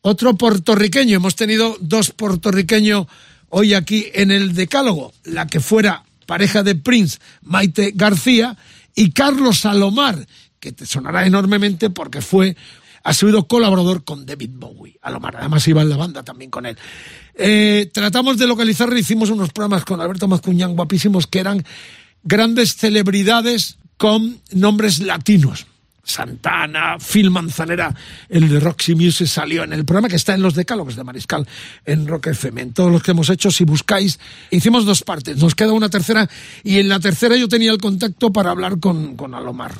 [0.02, 1.16] otro puertorriqueño.
[1.16, 3.06] Hemos tenido dos puertorriqueños
[3.48, 5.12] hoy aquí en el Decálogo.
[5.24, 8.56] La que fuera pareja de Prince, Maite García,
[8.94, 10.26] y Carlos Salomar,
[10.60, 12.56] que te sonará enormemente porque fue,
[13.02, 14.98] ha sido colaborador con David Bowie.
[15.02, 16.76] Alomar, además iba en la banda también con él.
[17.34, 21.64] Eh, tratamos de localizarlo, hicimos unos programas con Alberto Mazcuñán guapísimos que eran
[22.22, 25.66] grandes celebridades con nombres latinos.
[26.04, 27.94] Santana, Phil Manzanera,
[28.28, 31.46] el de Roxy Music salió en el programa que está en los decálogos de Mariscal
[31.84, 32.60] en Rock FM.
[32.60, 34.18] En todos los que hemos hecho, si buscáis,
[34.50, 36.28] hicimos dos partes, nos queda una tercera
[36.64, 39.72] y en la tercera yo tenía el contacto para hablar con, con Alomar.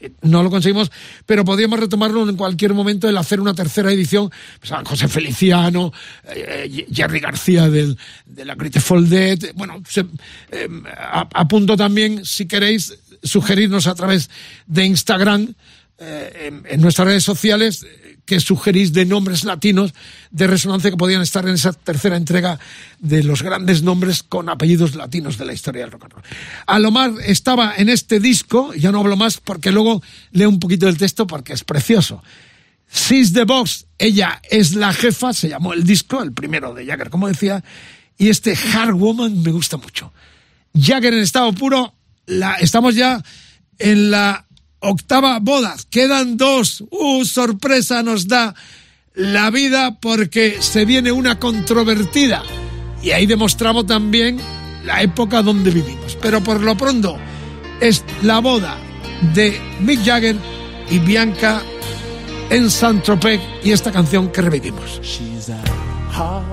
[0.00, 0.92] eh, no lo conseguimos,
[1.24, 4.30] pero podríamos retomarlo en cualquier momento el hacer una tercera edición.
[4.60, 5.92] Pues, a José Feliciano,
[6.28, 7.96] eh, eh, Jerry García del,
[8.26, 9.38] de la Grateful Dead.
[9.54, 10.04] Bueno, se-
[10.50, 10.68] eh,
[11.34, 14.30] apunto también, si queréis, sugerirnos a través
[14.66, 15.54] de Instagram,
[15.98, 17.86] eh, en, nuestras redes sociales,
[18.24, 19.94] que sugerís de nombres latinos
[20.30, 22.58] de resonancia que podían estar en esa tercera entrega
[22.98, 26.24] de los grandes nombres con apellidos latinos de la historia del rock and roll.
[26.66, 30.02] Alomar estaba en este disco, ya no hablo más porque luego
[30.32, 32.22] leo un poquito del texto porque es precioso.
[32.92, 37.10] She's the Box, ella es la jefa, se llamó el disco, el primero de Jagger,
[37.10, 37.62] como decía,
[38.18, 40.12] y este Hard Woman me gusta mucho.
[40.74, 41.94] Jagger en estado puro,
[42.60, 43.22] estamos ya
[43.78, 44.46] en la
[44.80, 48.54] octava boda, quedan dos, ¡uh, sorpresa nos da
[49.14, 52.42] la vida porque se viene una controvertida!
[53.02, 54.38] Y ahí demostramos también
[54.84, 56.16] la época donde vivimos.
[56.20, 57.18] Pero por lo pronto
[57.80, 58.78] es la boda
[59.34, 60.36] de Mick Jagger
[60.90, 61.62] y Bianca
[62.50, 65.00] en Saint-Tropez y esta canción que revivimos.
[65.02, 65.58] She's a
[66.12, 66.44] hard.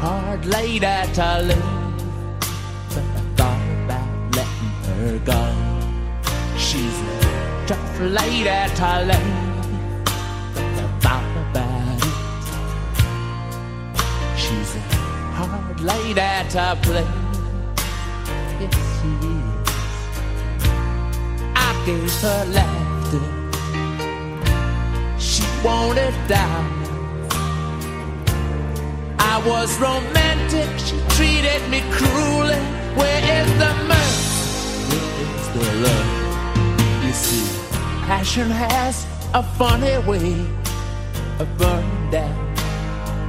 [0.00, 1.72] A hard lady to leave,
[2.88, 5.42] but I thought about letting her go.
[6.56, 7.04] She's a
[7.66, 10.04] tough lady to leave,
[10.54, 12.16] but I thought about it.
[14.40, 14.78] She's a
[15.36, 17.20] hard lady to please.
[18.58, 19.60] Yes, she is.
[21.54, 23.24] I gave her laughter.
[25.18, 26.79] She wanted down.
[29.32, 30.68] I was romantic.
[30.86, 32.58] She treated me cruelly.
[32.98, 34.90] Where is the mercy?
[34.90, 36.08] Where is the love?
[37.04, 37.46] You see,
[38.10, 40.34] passion has a funny way
[41.38, 42.36] of burning down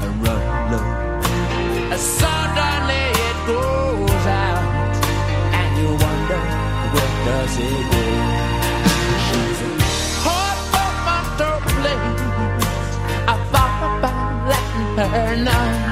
[0.01, 1.97] and running low.
[1.97, 4.93] Suddenly it goes out,
[5.59, 6.41] and you wonder
[6.93, 8.03] where does it go?
[9.27, 9.73] She's a
[11.37, 12.91] to please.
[13.33, 15.90] I thought about letting her know.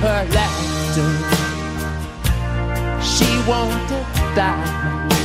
[0.00, 1.10] Her laughter.
[3.02, 5.16] She wanted diamonds.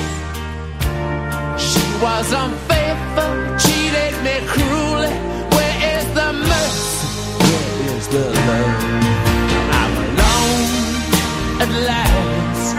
[1.61, 5.13] She was unfaithful, cheated me cruelly.
[5.55, 7.07] Where is the mercy?
[7.43, 8.83] Where is the love?
[9.79, 10.63] I'm alone
[11.63, 12.75] at last.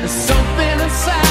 [0.00, 1.27] There's something inside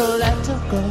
[0.00, 0.82] to let her go.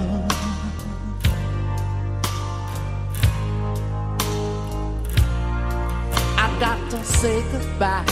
[6.37, 8.05] I got to say goodbye.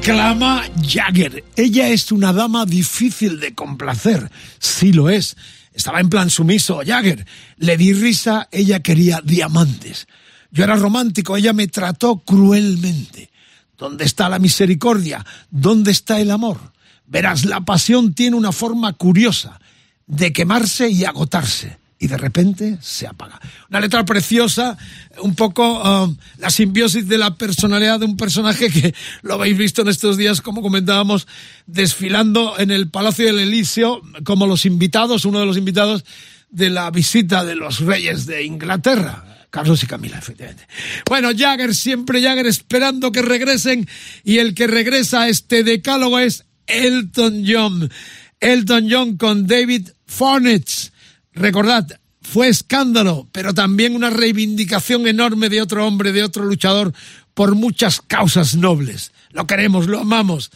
[0.00, 1.44] Declama Jagger.
[1.56, 4.30] Ella es una dama difícil de complacer.
[4.58, 5.36] Sí lo es.
[5.74, 7.26] Estaba en plan sumiso Jagger.
[7.58, 10.08] Le di risa, ella quería diamantes.
[10.52, 13.30] Yo era romántico, ella me trató cruelmente.
[13.76, 15.22] ¿Dónde está la misericordia?
[15.50, 16.72] ¿Dónde está el amor?
[17.04, 19.60] Verás, la pasión tiene una forma curiosa
[20.06, 21.78] de quemarse y agotarse.
[22.02, 23.38] Y de repente se apaga.
[23.68, 24.78] Una letra preciosa,
[25.20, 29.82] un poco um, la simbiosis de la personalidad de un personaje que lo habéis visto
[29.82, 31.28] en estos días, como comentábamos,
[31.66, 36.06] desfilando en el Palacio del Elíseo como los invitados, uno de los invitados
[36.48, 39.46] de la visita de los reyes de Inglaterra.
[39.50, 40.66] Carlos y Camila, efectivamente.
[41.06, 43.86] Bueno, Jagger, siempre Jagger esperando que regresen
[44.24, 47.90] y el que regresa a este decálogo es Elton John.
[48.38, 50.89] Elton John con David Fornitz.
[51.32, 56.92] Recordad, fue escándalo, pero también una reivindicación enorme de otro hombre, de otro luchador
[57.34, 59.12] por muchas causas nobles.
[59.30, 60.50] Lo queremos, lo amamos.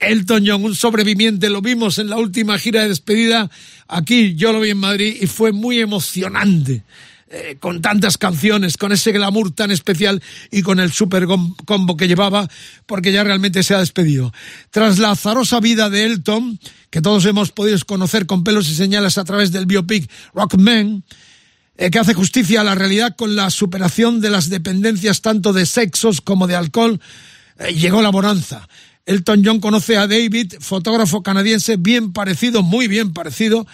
[0.00, 3.50] Elton John, un sobreviviente, lo vimos en la última gira de despedida
[3.86, 6.82] aquí, yo lo vi en Madrid y fue muy emocionante
[7.36, 11.26] eh, con tantas canciones, con ese glamour tan especial y con el super
[11.64, 12.48] combo que llevaba,
[12.86, 14.32] porque ya realmente se ha despedido.
[14.70, 19.18] Tras la azarosa vida de Elton, que todos hemos podido conocer con pelos y señales
[19.18, 21.02] a través del biopic Rockman,
[21.76, 25.66] eh, que hace justicia a la realidad con la superación de las dependencias tanto de
[25.66, 27.00] sexos como de alcohol,
[27.58, 28.68] eh, llegó la bonanza.
[29.06, 33.66] Elton John conoce a David, fotógrafo canadiense bien parecido, muy bien parecido,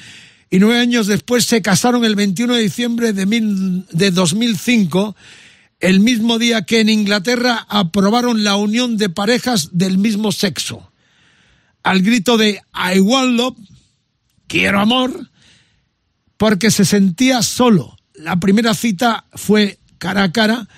[0.50, 5.14] y nueve años después se casaron el 21 de diciembre de, mil- de 2005,
[5.78, 10.90] el mismo día que en Inglaterra aprobaron la unión de parejas del mismo sexo.
[11.82, 13.56] Al grito de I want love,
[14.48, 15.30] quiero amor,
[16.36, 17.96] porque se sentía solo.
[18.14, 20.68] La primera cita fue cara a cara.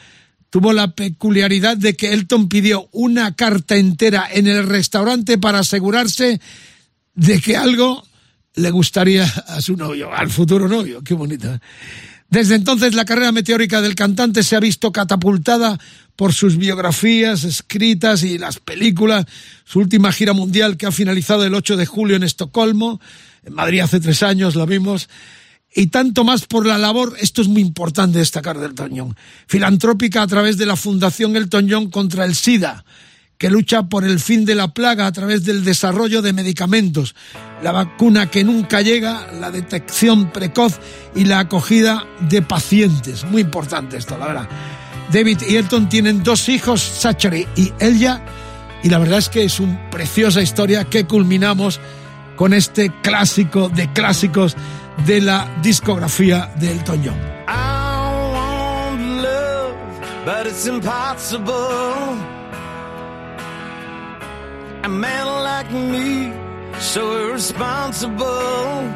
[0.50, 6.40] Tuvo la peculiaridad de que Elton pidió una carta entera en el restaurante para asegurarse
[7.14, 8.04] de que algo
[8.54, 11.02] le gustaría a su novio, al futuro novio.
[11.02, 11.60] Qué bonita.
[12.28, 15.78] Desde entonces la carrera meteórica del cantante se ha visto catapultada
[16.16, 19.26] por sus biografías escritas y las películas,
[19.64, 23.00] su última gira mundial que ha finalizado el 8 de julio en Estocolmo,
[23.44, 25.08] en Madrid hace tres años la vimos,
[25.74, 29.16] y tanto más por la labor, esto es muy importante destacar del John,
[29.46, 32.84] filantrópica a través de la Fundación Elton John contra el SIDA,
[33.42, 37.16] que lucha por el fin de la plaga a través del desarrollo de medicamentos,
[37.60, 40.78] la vacuna que nunca llega, la detección precoz
[41.16, 43.24] y la acogida de pacientes.
[43.24, 44.48] Muy importante esto, la verdad.
[45.12, 48.24] David y Elton tienen dos hijos, Zachary y Elia,
[48.84, 51.80] y la verdad es que es una preciosa historia que culminamos
[52.36, 54.56] con este clásico de clásicos
[55.04, 57.18] de la discografía de Elton John.
[64.84, 66.32] A man like me,
[66.80, 68.90] so irresponsible.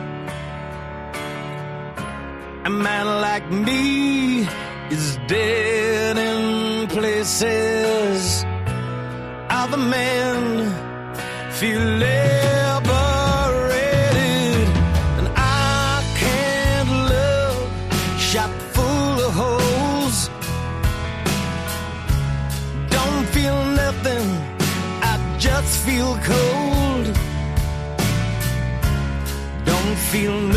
[2.65, 4.41] A man like me
[4.91, 8.45] is dead in places.
[9.49, 10.73] Other men
[11.53, 12.66] feel liberated,
[25.97, 27.07] feel cold.
[29.65, 30.56] Don't feel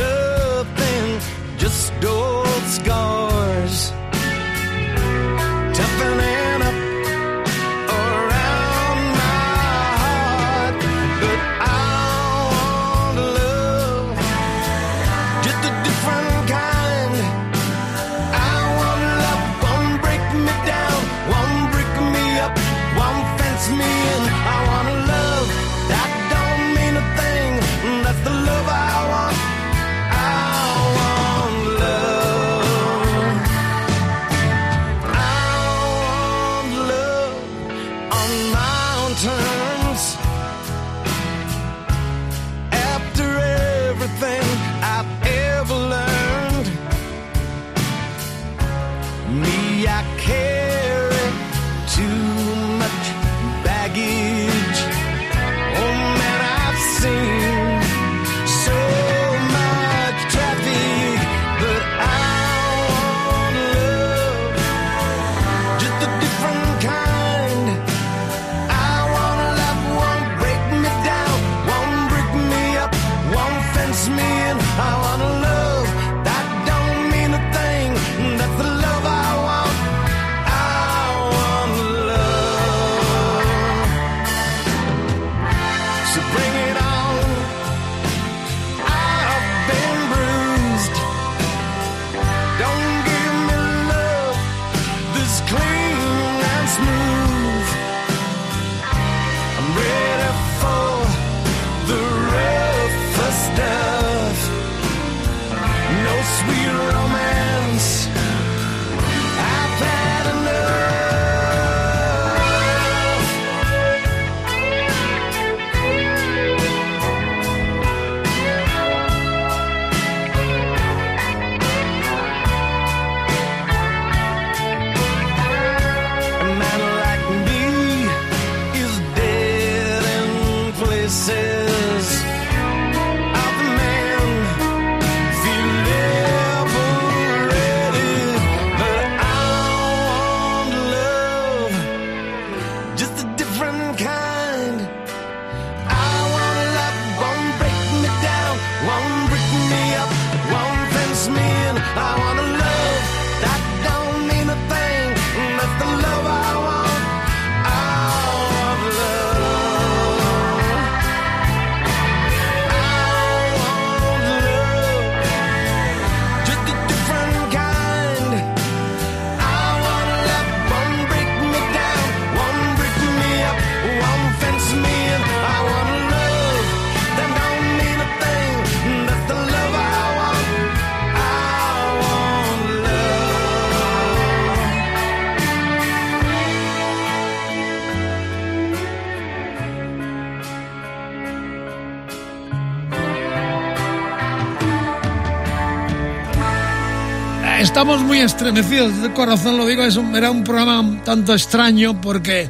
[197.80, 202.01] Estamos muy estremecidos, de corazón lo digo, es un- era un programa un tanto extraño
[202.01, 202.49] porque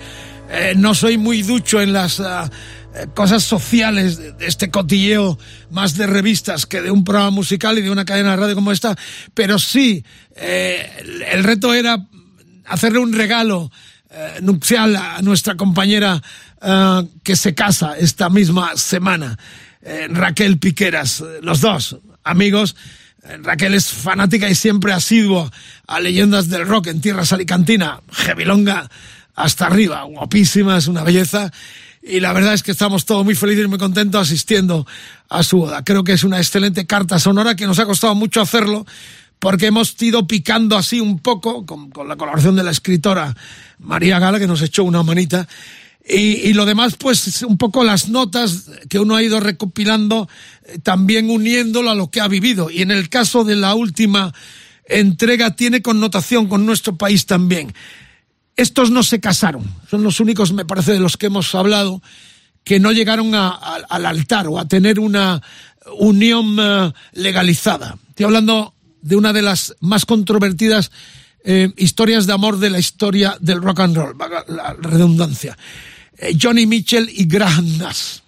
[0.50, 2.50] eh, no soy muy ducho en las ah,
[2.96, 5.38] eh, cosas sociales de, este cotilleo
[5.70, 8.72] más de revistas que de un programa musical y de una cadena de radio como
[8.72, 8.98] esta,
[9.36, 10.04] pero sí,
[10.36, 10.90] eh,
[11.32, 12.08] el, reto era
[12.66, 13.72] hacerle un regalo
[14.42, 16.24] nupcial a nuestra compañera
[16.60, 19.38] ah, que se casa esta misma semana,
[20.10, 22.76] Raquel Piqueras, los dos amigos.
[23.24, 25.52] Eh, Raquel es fanática y siempre asidua
[25.88, 28.90] a leyendas del rock en tierras alicantina, Gevilonga
[29.36, 31.52] hasta arriba, guapísima, es una belleza.
[32.02, 34.88] Y la verdad es que estamos todos muy felices y muy contentos asistiendo
[35.30, 35.84] a su boda.
[35.84, 38.86] Creo que es una excelente carta sonora que nos ha costado mucho hacerlo
[39.40, 43.36] porque hemos ido picando así un poco con, con la colaboración de la escritora
[43.80, 45.48] María Gala que nos echó una manita
[46.10, 46.18] y,
[46.50, 50.28] y lo demás pues un poco las notas que uno ha ido recopilando
[50.66, 54.34] eh, también uniéndolo a lo que ha vivido y en el caso de la última
[54.86, 57.74] entrega tiene connotación con nuestro país también
[58.56, 62.02] estos no se casaron son los únicos me parece de los que hemos hablado
[62.64, 65.42] que no llegaron a- al altar o a tener una
[65.98, 67.98] unión eh, legalizada.
[68.10, 70.92] Estoy hablando de una de las más controvertidas
[71.46, 74.18] eh, historias de amor de la historia del rock and roll,
[74.50, 75.58] la redundancia.
[76.20, 78.20] Eh, Johnny Mitchell y Graham Nash.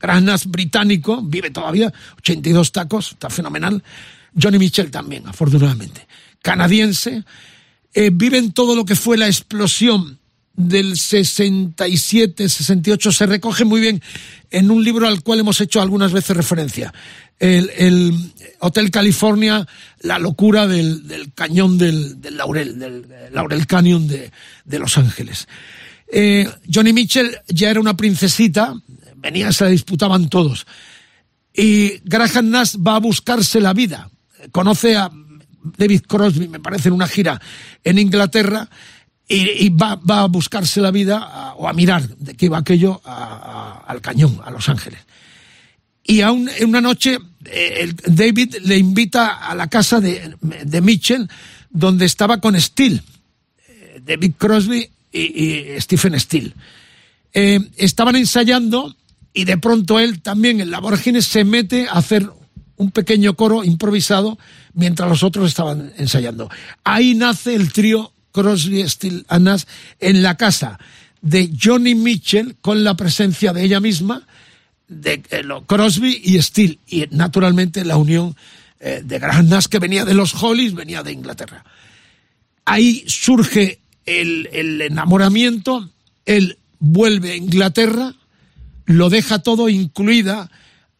[0.00, 3.82] Graham Nash británico, vive todavía, 82 tacos, está fenomenal.
[4.40, 6.06] Johnny Mitchell también, afortunadamente.
[6.42, 7.24] Canadiense,
[7.94, 10.18] eh, viven todo lo que fue la explosión
[10.56, 14.02] del 67, 68, se recoge muy bien
[14.50, 16.92] en un libro al cual hemos hecho algunas veces referencia.
[17.40, 18.14] El, el
[18.60, 19.66] Hotel California,
[20.00, 24.30] la locura del, del cañón del, del Laurel, del eh, Laurel Canyon de,
[24.64, 25.48] de Los Ángeles.
[26.16, 28.72] Eh, Johnny Mitchell ya era una princesita,
[29.16, 30.64] venía, se la disputaban todos.
[31.52, 34.08] Y Graham Nash va a buscarse la vida.
[34.52, 35.10] Conoce a
[35.76, 37.40] David Crosby, me parece, en una gira
[37.82, 38.68] en Inglaterra
[39.26, 44.00] y, va, va a buscarse la vida o a mirar de qué iba aquello al
[44.00, 45.00] cañón, a Los Ángeles.
[46.04, 50.80] Y a un- en una noche eh, David le invita a la casa de, de
[50.80, 51.28] Mitchell,
[51.70, 53.02] donde estaba con Steele,
[53.68, 56.52] eh, David Crosby y, Stephen Steele.
[57.32, 58.94] Eh, estaban ensayando
[59.32, 62.28] y de pronto él también en la vorágine se mete a hacer
[62.76, 64.38] un pequeño coro improvisado
[64.74, 66.50] mientras los otros estaban ensayando.
[66.84, 69.64] Ahí nace el trío Crosby, Steele and Nash
[70.00, 70.78] en la casa
[71.20, 74.26] de Johnny Mitchell con la presencia de ella misma,
[74.88, 78.36] de eh, Crosby y Steele y naturalmente la unión
[78.80, 81.64] eh, de Graham Nash que venía de los Hollies, venía de Inglaterra
[82.64, 85.90] ahí surge el, enamoramiento,
[86.26, 88.14] él vuelve a Inglaterra,
[88.86, 90.50] lo deja todo, incluida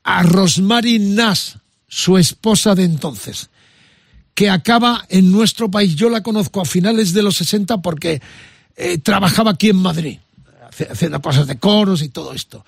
[0.03, 1.57] a Rosemary Nash,
[1.89, 3.51] su esposa de entonces,
[4.35, 5.95] que acaba en nuestro país.
[5.95, 8.21] Yo la conozco a finales de los 60 porque
[8.77, 10.19] eh, trabajaba aquí en Madrid,
[10.91, 12.65] haciendo cosas de coros y todo esto.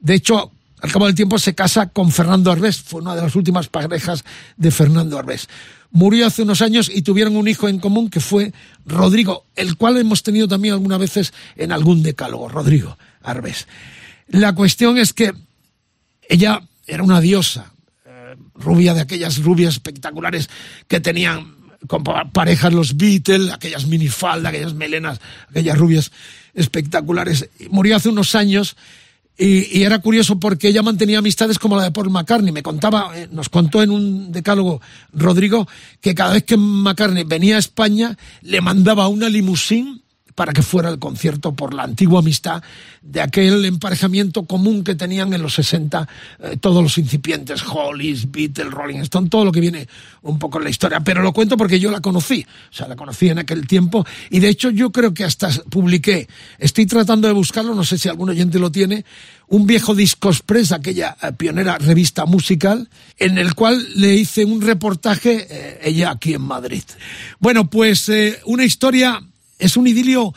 [0.00, 3.34] De hecho, al cabo del tiempo se casa con Fernando Arbés, fue una de las
[3.34, 4.24] últimas parejas
[4.56, 5.48] de Fernando Arbés.
[5.90, 8.52] Murió hace unos años y tuvieron un hijo en común que fue
[8.84, 13.66] Rodrigo, el cual hemos tenido también algunas veces en algún decálogo, Rodrigo Arbés.
[14.28, 15.32] La cuestión es que
[16.28, 17.72] ella era una diosa,
[18.04, 20.50] eh, rubia de aquellas rubias espectaculares
[20.86, 21.54] que tenían
[21.86, 26.12] con pa- parejas los Beatles, aquellas minifaldas, aquellas melenas, aquellas rubias
[26.52, 27.48] espectaculares.
[27.70, 28.76] Murió hace unos años
[29.38, 32.52] y, y era curioso porque ella mantenía amistades como la de Paul McCartney.
[32.52, 34.80] Me contaba, eh, nos contó en un decálogo
[35.12, 35.68] Rodrigo
[36.00, 40.02] que cada vez que McCartney venía a España le mandaba una limusín
[40.38, 42.62] para que fuera el concierto por la antigua amistad
[43.02, 46.08] de aquel emparejamiento común que tenían en los 60
[46.38, 49.88] eh, todos los incipientes, Hollies, Beatles, Rolling Stone, todo lo que viene
[50.22, 51.00] un poco en la historia.
[51.00, 54.38] Pero lo cuento porque yo la conocí, o sea, la conocí en aquel tiempo y
[54.38, 56.28] de hecho yo creo que hasta publiqué,
[56.60, 59.04] estoy tratando de buscarlo, no sé si algún oyente lo tiene,
[59.48, 62.88] un viejo disco express, aquella eh, pionera revista musical,
[63.18, 66.84] en el cual le hice un reportaje, eh, ella aquí en Madrid.
[67.40, 68.08] Bueno, pues
[68.44, 69.20] una historia,
[69.58, 70.34] es un idilio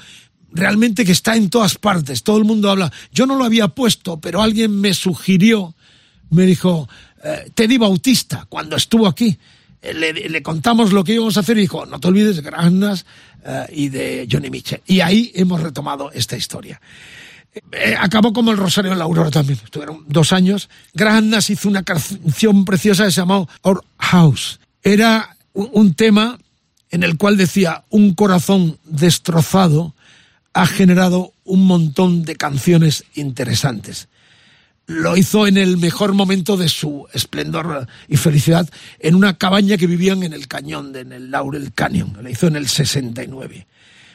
[0.52, 2.91] realmente que está en todas partes, todo el mundo habla.
[3.14, 5.76] Yo no lo había puesto, pero alguien me sugirió,
[6.30, 6.89] me dijo,
[7.23, 9.38] eh, Teddy Bautista, cuando estuvo aquí,
[9.81, 13.06] eh, le, contamos lo que íbamos a hacer y dijo, no te olvides de Grandas
[13.43, 14.81] eh, y de Johnny Mitchell.
[14.85, 16.80] Y ahí hemos retomado esta historia.
[17.72, 19.60] Eh, acabó como el Rosario de la Aurora también.
[19.64, 20.69] Estuvieron dos años.
[20.93, 24.60] Graham Nash hizo una canción preciosa que se llamó Our House.
[24.84, 26.38] Era un tema
[26.91, 29.95] en el cual decía, un corazón destrozado
[30.53, 34.07] ha generado un montón de canciones interesantes.
[34.88, 38.69] Lo hizo en el mejor momento de su esplendor y felicidad
[38.99, 42.18] en una cabaña que vivían en el cañón, en el Laurel Canyon.
[42.22, 43.68] Lo hizo en el 69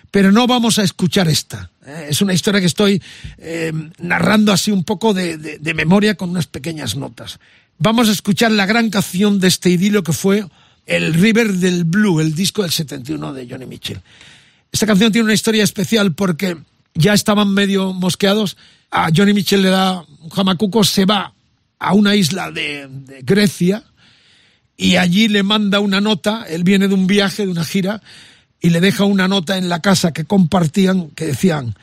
[0.09, 1.70] pero no vamos a escuchar esta.
[1.85, 2.07] ¿eh?
[2.09, 3.03] Es una historia que estoy
[3.36, 7.39] eh, narrando así un poco de, de- de memoria con unas pequeñas notas.
[7.78, 10.47] Vamos a escuchar la gran canción de este idilio que fue
[10.87, 14.01] el River del Blue, el disco del 71 de Johnny Mitchell.
[14.73, 16.57] Esta canción tiene una historia especial porque
[16.95, 18.57] ya estaban medio mosqueados.
[18.91, 21.35] A Johnny Mitchell le da un jamacuco, se va
[21.79, 23.85] a una isla de, de Grecia
[24.77, 26.47] y allí le manda una nota.
[26.49, 28.03] Él viene de un viaje, de una gira,
[28.61, 31.75] y le deja una nota en la casa que compartían que decían,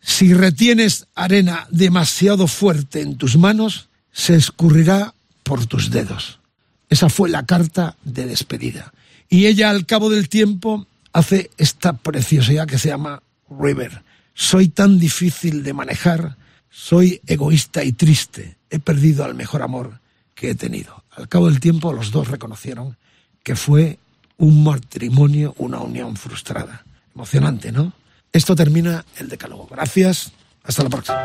[0.00, 6.38] si retienes arena demasiado fuerte en tus manos, se escurrirá por tus dedos.
[6.88, 8.92] Esa fue la carta de despedida.
[9.28, 14.02] Y ella al cabo del tiempo hace esta preciosidad que se llama River.
[14.34, 16.36] Soy tan difícil de manejar,
[16.70, 20.00] soy egoísta y triste, he perdido al mejor amor
[20.34, 21.02] que he tenido.
[21.10, 22.96] Al cabo del tiempo los dos reconocieron
[23.42, 23.98] que fue
[24.36, 26.84] un matrimonio, una unión frustrada.
[27.14, 27.92] Emocionante, ¿no?
[28.32, 29.66] Esto termina el decálogo.
[29.70, 30.32] Gracias.
[30.62, 31.24] Hasta la próxima.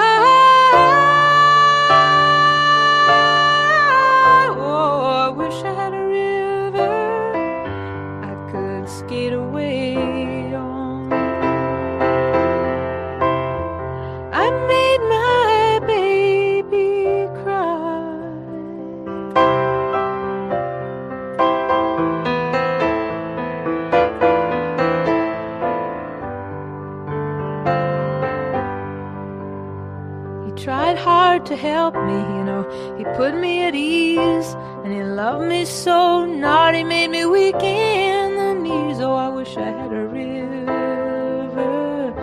[35.71, 38.99] So naughty, made me weak in the knees.
[38.99, 42.13] Oh, I wish I had a river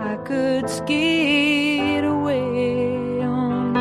[0.00, 3.76] I could skate away on.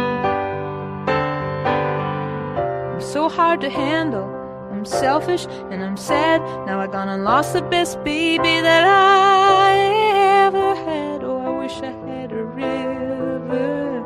[2.94, 4.30] I'm so hard to handle.
[4.72, 6.42] I'm selfish and I'm sad.
[6.68, 11.24] Now I gone and lost the best baby that I ever had.
[11.24, 14.06] Oh, I wish I had a river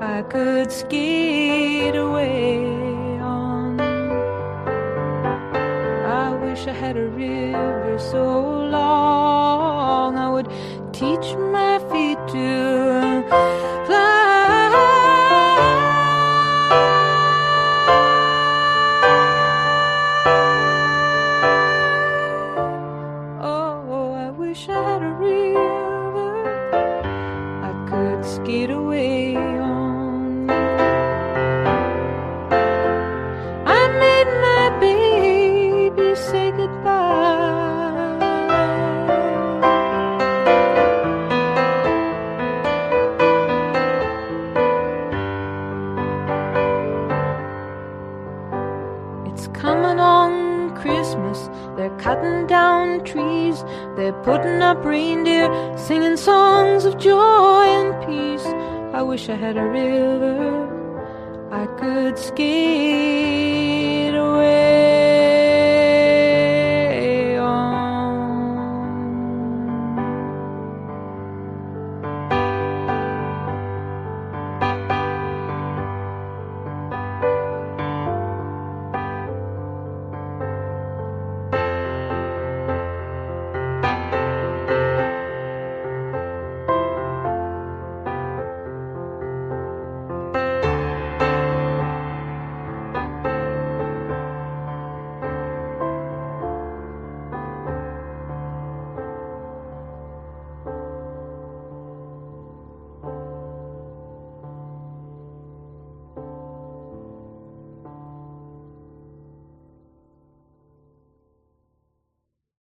[0.00, 1.23] I could skate